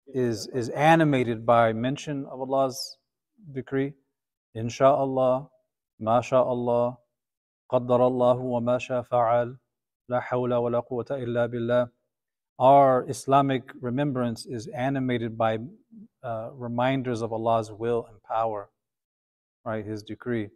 [0.07, 2.99] is is animated by mention of Allah's
[3.53, 3.95] decree,
[4.57, 5.49] insha'Allah,
[6.01, 6.97] masha'Allah,
[7.73, 9.59] qaddarallahu wa masha fa'al,
[10.09, 11.91] la hawla wa la quwwata illa billah.
[12.61, 15.59] Our Islamic remembrance is animated by
[16.23, 18.71] uh, reminders of Allah's will and power,
[19.65, 19.85] right?
[19.85, 20.51] His decree.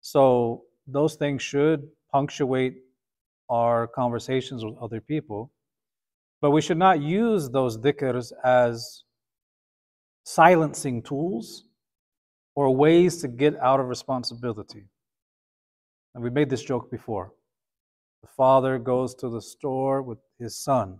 [0.00, 2.74] So those things should punctuate
[3.48, 5.52] our conversations with other people
[6.42, 9.04] but we should not use those dhikrs as
[10.24, 11.64] silencing tools
[12.56, 14.84] or ways to get out of responsibility.
[16.14, 17.32] And we made this joke before.
[18.22, 20.98] The father goes to the store with his son.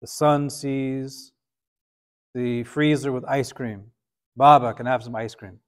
[0.00, 1.32] The son sees
[2.32, 3.82] the freezer with ice cream.
[4.36, 5.58] Baba, can I have some ice cream?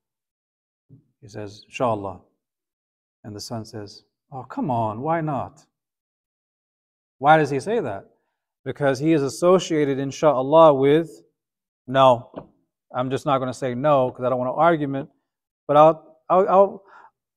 [1.20, 2.20] He says, Inshallah.
[3.24, 5.64] And the son says, Oh, come on, why not?
[7.18, 8.13] Why does he say that?
[8.64, 11.22] Because he is associated, inshallah, with
[11.86, 12.30] no.
[12.94, 15.10] I'm just not going to say no because I don't want an argument,
[15.66, 16.82] but I'll, I'll, I'll,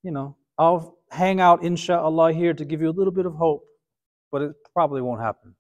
[0.03, 3.63] you know, I'll hang out, inshallah, here to give you a little bit of hope,
[4.31, 5.55] but it probably won't happen.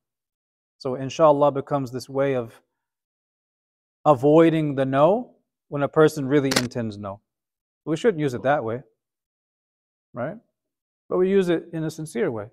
[0.77, 2.61] So, inshallah becomes this way of
[4.05, 5.35] avoiding the no
[5.69, 7.21] when a person really intends no.
[7.85, 8.83] We shouldn't use it that way,
[10.13, 10.37] right?
[11.09, 12.47] But we use it in a sincere way.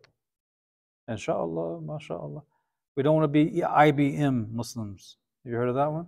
[1.08, 2.42] Inshallah, mashallah.
[2.96, 5.16] We don't want to be IBM Muslims.
[5.44, 6.06] Have you heard of that one?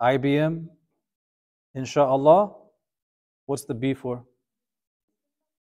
[0.00, 0.68] IBM,
[1.74, 2.52] inshallah.
[3.46, 4.24] What's the B for?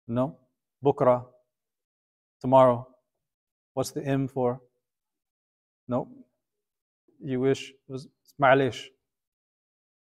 [0.06, 0.36] No?
[0.84, 1.24] Bukra,
[2.40, 2.86] tomorrow.
[3.72, 4.60] What's the M for?
[5.86, 6.08] No?
[7.24, 8.06] You wish it was
[8.40, 8.86] ma'lish.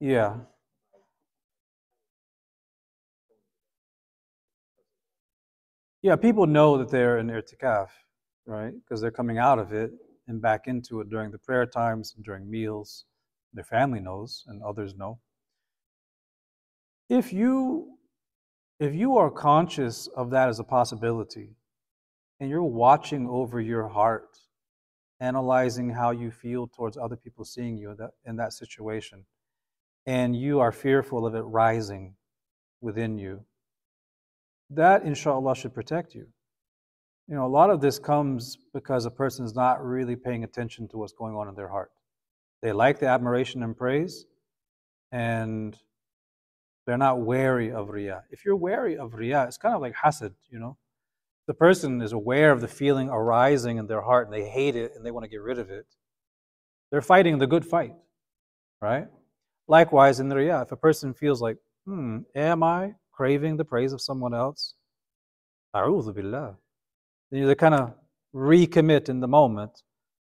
[0.00, 0.36] Yeah.
[6.02, 7.88] Yeah, people know that they're in i'tikaf,
[8.46, 8.72] right?
[8.72, 9.90] Because they're coming out of it
[10.28, 13.04] and back into it during the prayer times and during meals.
[13.52, 15.18] Their family knows and others know.
[17.08, 17.96] If you
[18.78, 21.56] if you are conscious of that as a possibility
[22.40, 24.38] and you're watching over your heart,
[25.20, 29.24] analyzing how you feel towards other people seeing you in that, in that situation,
[30.06, 32.14] and you are fearful of it rising
[32.80, 33.44] within you,
[34.70, 36.26] that inshallah should protect you.
[37.28, 40.86] You know, a lot of this comes because a person is not really paying attention
[40.88, 41.90] to what's going on in their heart.
[42.62, 44.26] They like the admiration and praise,
[45.10, 45.76] and
[46.86, 48.22] they're not wary of riyah.
[48.30, 50.76] If you're wary of riyah, it's kind of like hasad, you know.
[51.48, 54.92] The person is aware of the feeling arising in their heart and they hate it
[54.96, 55.86] and they want to get rid of it.
[56.90, 57.94] They're fighting the good fight,
[58.80, 59.06] right?
[59.68, 63.92] Likewise, in the riyah, if a person feels like, hmm, am I craving the praise
[63.92, 64.74] of someone else?
[65.74, 66.56] A'udhu billah.
[67.30, 67.94] Then they kind of
[68.34, 69.82] recommit in the moment.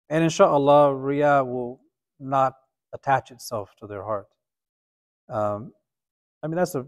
[0.09, 1.81] And inshallah, riyah will
[2.19, 2.53] not
[2.93, 4.27] attach itself to their heart.
[5.29, 5.73] Um,
[6.41, 6.85] I mean, that's, a,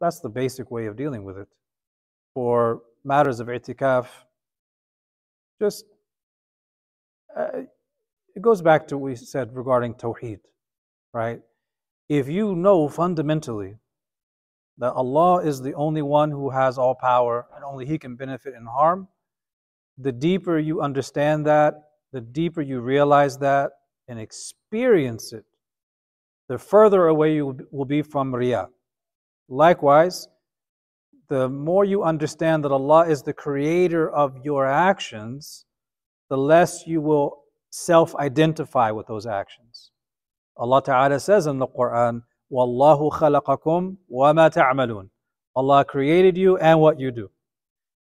[0.00, 1.48] that's the basic way of dealing with it.
[2.32, 4.06] For matters of i'tikaf,
[5.60, 5.84] just
[7.36, 7.62] uh,
[8.34, 10.40] it goes back to what we said regarding tawheed,
[11.14, 11.40] right?
[12.08, 13.76] If you know fundamentally
[14.76, 18.54] that Allah is the only one who has all power and only He can benefit
[18.54, 19.08] and harm,
[19.96, 21.74] the deeper you understand that,
[22.12, 23.70] the deeper you realize that
[24.08, 25.44] and experience it,
[26.48, 28.66] the further away you will be from riyah.
[29.48, 30.28] Likewise,
[31.28, 35.64] the more you understand that Allah is the creator of your actions,
[36.28, 39.90] the less you will self identify with those actions.
[40.56, 45.08] Allah Ta'ala says in the Quran, Wallahu khalaqakum wa ma ta'malun.
[45.56, 47.30] Allah created you and what you do.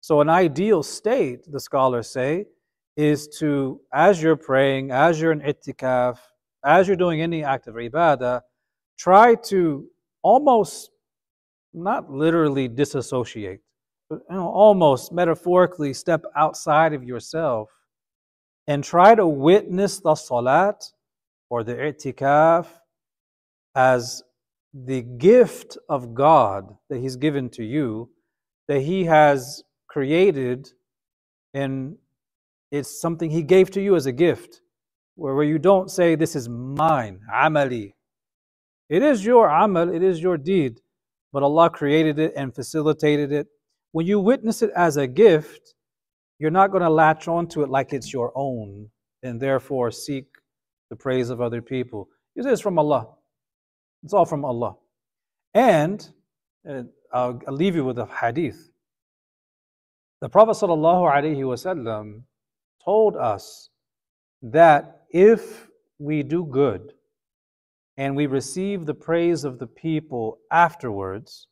[0.01, 2.45] So, an ideal state, the scholars say,
[2.95, 6.17] is to, as you're praying, as you're in i'tikaf,
[6.63, 8.41] as you're doing any act of ibadah,
[8.97, 9.87] try to
[10.21, 10.91] almost
[11.73, 13.59] not literally disassociate,
[14.09, 17.69] but you know, almost metaphorically step outside of yourself
[18.67, 20.91] and try to witness the salat
[21.55, 22.67] or the i'tikaf
[23.75, 24.21] as
[24.73, 28.09] the gift of God that He's given to you,
[28.67, 30.67] that He has created,
[31.53, 31.95] and
[32.73, 34.59] it's something He gave to you as a gift,
[35.15, 37.93] where, where you don't say, This is mine, amali.
[38.89, 40.81] It is your amal, it is your deed,
[41.31, 43.47] but Allah created it and facilitated it.
[43.93, 45.73] When you witness it as a gift,
[46.37, 48.89] you're not going to latch onto it like it's your own
[49.23, 50.25] and therefore seek
[50.89, 52.09] the praise of other people.
[52.35, 53.07] It is from Allah.
[54.03, 54.75] It's all from Allah.
[55.53, 56.07] And
[56.69, 56.83] uh,
[57.13, 58.69] I'll, I'll leave you with a hadith.
[60.21, 62.21] The Prophet ﷺ
[62.83, 63.69] told us
[64.41, 65.67] that if
[65.97, 66.93] we do good
[67.97, 71.47] and we receive the praise of the people afterwards,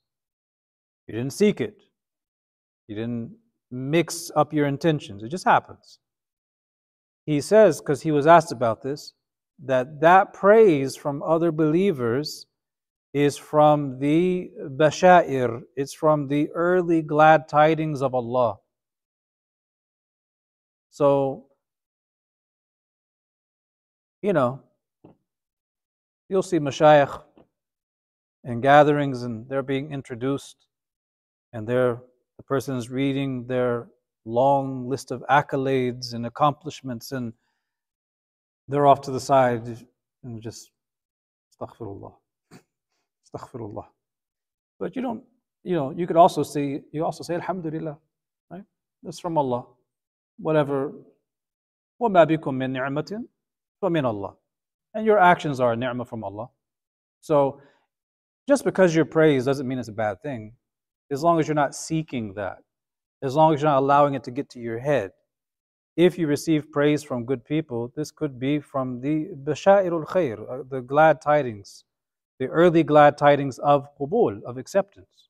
[1.07, 1.83] you didn't seek it.
[2.87, 3.35] You didn't
[3.71, 5.23] mix up your intentions.
[5.23, 5.99] It just happens.
[7.25, 9.13] He says, because he was asked about this,
[9.59, 12.47] that that praise from other believers
[13.13, 18.57] is from the bashair, it's from the early glad tidings of Allah.
[20.89, 21.45] So,
[24.21, 24.61] you know,
[26.29, 27.21] you'll see mashayikh
[28.43, 30.67] in gatherings and they're being introduced
[31.51, 32.01] and they're,
[32.37, 33.87] the person is reading their
[34.25, 37.33] long list of accolades and accomplishments and
[38.68, 39.62] they're off to the side
[40.24, 40.70] and just
[41.50, 42.12] astaghfirullah
[43.24, 43.86] astaghfirullah
[44.78, 45.22] but you don't
[45.64, 47.96] you know you could also see you also say alhamdulillah
[48.50, 48.64] right
[49.02, 49.64] that's from allah
[50.38, 50.92] whatever
[52.00, 53.24] وَمَا بِكُم مِّن نِعْمَةٍ
[53.82, 54.34] فَمِنَ Allah.
[54.94, 56.48] And your actions are a ni'mah from Allah.
[57.20, 57.60] So
[58.48, 60.52] just because you're praised doesn't mean it's a bad thing.
[61.10, 62.58] As long as you're not seeking that.
[63.22, 65.10] As long as you're not allowing it to get to your head.
[65.95, 70.63] If you receive praise from good people, this could be from the bashairul khair, uh,
[70.67, 71.85] the glad tidings,
[72.39, 75.29] the early glad tidings of qubul, of acceptance.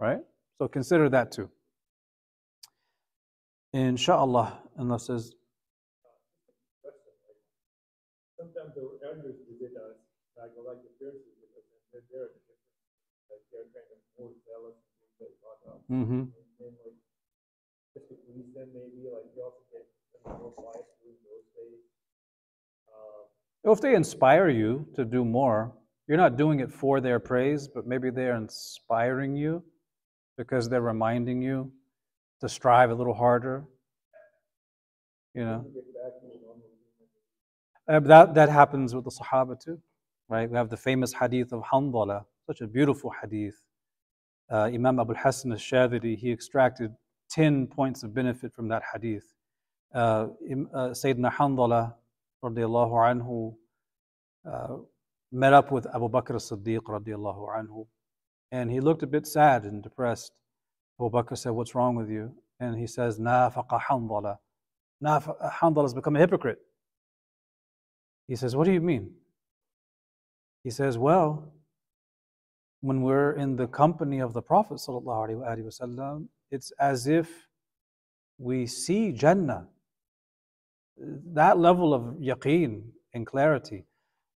[0.00, 0.20] Right?
[0.58, 1.50] So consider that too.
[3.74, 5.34] Inshallah, Allah says,
[8.38, 9.98] Sometimes the elders visit us,
[10.38, 10.78] like, the us,
[11.92, 12.30] and they're,
[13.28, 15.78] they're they're kind of more zealous and things like that.
[15.92, 16.22] mm-hmm.
[18.10, 19.86] And then, to please them, maybe, like, you also get
[20.24, 21.80] some more quiet during those days.
[22.88, 25.72] Um, if they inspire you to do more,
[26.06, 29.62] you're not doing it for their praise, but maybe they're inspiring you
[30.36, 31.70] because they're reminding you
[32.40, 33.64] to strive a little harder.
[35.34, 36.64] You know, to get back to the normal
[37.86, 38.06] routine.
[38.06, 39.78] Uh, that that happens with the Sahaba too,
[40.28, 40.50] right?
[40.50, 43.60] We have the famous hadith of Hanzala, such a beautiful hadith.
[44.50, 46.94] Uh, Imam Abu Hassan al-Shadhili, he extracted
[47.30, 49.24] 10 points of benefit from that hadith.
[49.94, 50.28] Uh,
[50.74, 51.94] uh, Sayyidina Hanzala,
[52.44, 53.54] radiallahu anhu,
[54.50, 54.76] uh,
[55.32, 57.86] met up with Abu Bakr as-Siddiq, radiallahu anhu,
[58.52, 60.32] and he looked a bit sad and depressed.
[61.00, 62.32] Abu Bakr said, what's wrong with you?
[62.60, 64.38] And he says, nafaqa Hanzala.
[65.02, 66.58] Naf- Hanzala has become a hypocrite.
[68.28, 69.10] He says, What do you mean?
[70.62, 71.52] He says, Well,
[72.80, 77.48] when we're in the company of the Prophet, ﷺ, it's as if
[78.38, 79.66] we see Jannah.
[80.96, 82.82] That level of yaqeen
[83.14, 83.84] and clarity.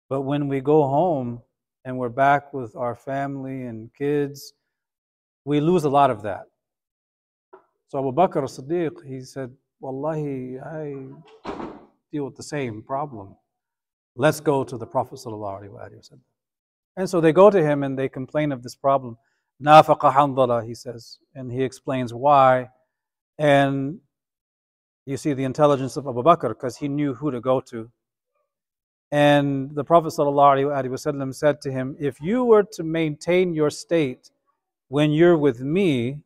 [0.10, 1.41] But when we go home
[1.86, 4.53] and we're back with our family and kids,
[5.45, 6.43] we lose a lot of that.
[7.88, 10.93] So Abu Bakr as-Siddiq, he said, Wallahi, I
[12.12, 13.36] deal with the same problem.
[14.16, 15.20] Let's go to the Prophet.
[16.97, 19.18] And so they go to him and they complain of this problem.
[19.64, 22.70] Nafaqa Hanzala, he says, and he explains why.
[23.38, 23.99] And
[25.05, 27.91] you see the intelligence of Abu Bakr because he knew who to go to.
[29.12, 34.30] And the Prophet ﷺ said to him, If you were to maintain your state
[34.88, 36.20] when you're with me,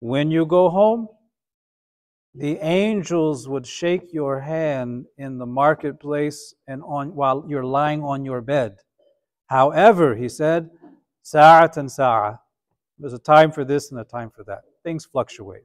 [0.00, 1.08] when you go home,
[2.34, 8.24] the angels would shake your hand in the marketplace and on while you're lying on
[8.24, 8.76] your bed.
[9.46, 10.70] However, he said,
[11.30, 12.40] sa'at and sa'a.
[12.98, 14.62] There's a time for this and a time for that.
[14.82, 15.62] Things fluctuate.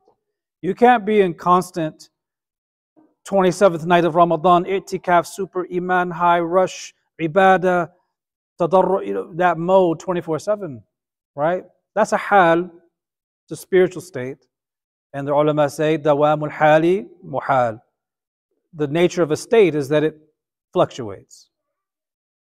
[0.62, 2.10] You can't be in constant
[3.28, 7.90] 27th night of Ramadan, i'tikaf, super iman, high rush, ibadah,
[8.60, 10.84] tadarru, you know, that mode 24-7,
[11.36, 11.64] right?
[11.96, 12.70] That's a hal,
[13.44, 14.46] it's a spiritual state.
[15.14, 17.82] And the ulama say, dawamul hali muhal.
[18.74, 20.16] The nature of a state is that it
[20.74, 21.50] fluctuates.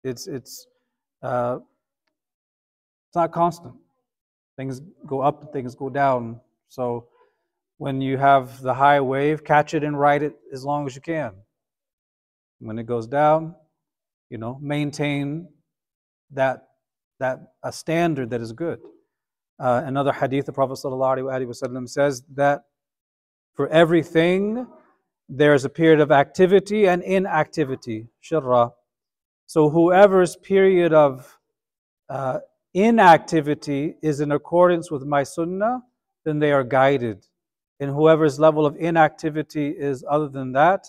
[0.03, 0.67] It's, it's,
[1.23, 1.59] uh,
[3.09, 3.75] it's not constant.
[4.57, 6.41] Things go up, things go down.
[6.67, 7.07] So
[7.77, 11.01] when you have the high wave, catch it and ride it as long as you
[11.01, 11.33] can.
[12.59, 13.55] When it goes down,
[14.29, 15.47] you know, maintain
[16.31, 16.67] that
[17.19, 18.79] that a standard that is good.
[19.59, 22.61] Uh, another hadith, the Prophet ﷺ says that
[23.55, 24.67] for everything
[25.27, 28.71] there's a period of activity and inactivity, shirra.
[29.47, 31.37] So whoever's period of
[32.09, 32.39] uh,
[32.73, 35.81] inactivity is in accordance with my sunnah,
[36.25, 37.25] then they are guided.
[37.79, 40.87] And whoever's level of inactivity is other than that,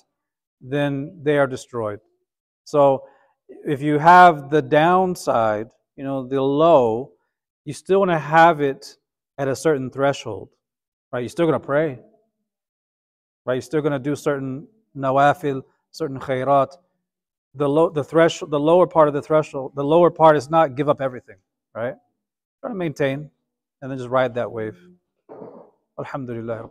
[0.60, 2.00] then they are destroyed.
[2.64, 3.05] So
[3.48, 7.12] if you have the downside, you know, the low,
[7.64, 8.96] you still want to have it
[9.36, 10.48] at a certain threshold,
[11.12, 11.20] right?
[11.20, 11.98] You're still going to pray,
[13.44, 13.55] right?
[13.55, 16.76] You're still going to do certain nawafil, certain khairat.
[17.55, 20.76] The low, the threshold, the lower part of the threshold, the lower part is not
[20.76, 21.36] give up everything,
[21.78, 21.96] right?
[22.60, 23.30] Try to maintain,
[23.80, 24.76] and then just ride that wave.
[25.98, 26.70] Alhamdulillah.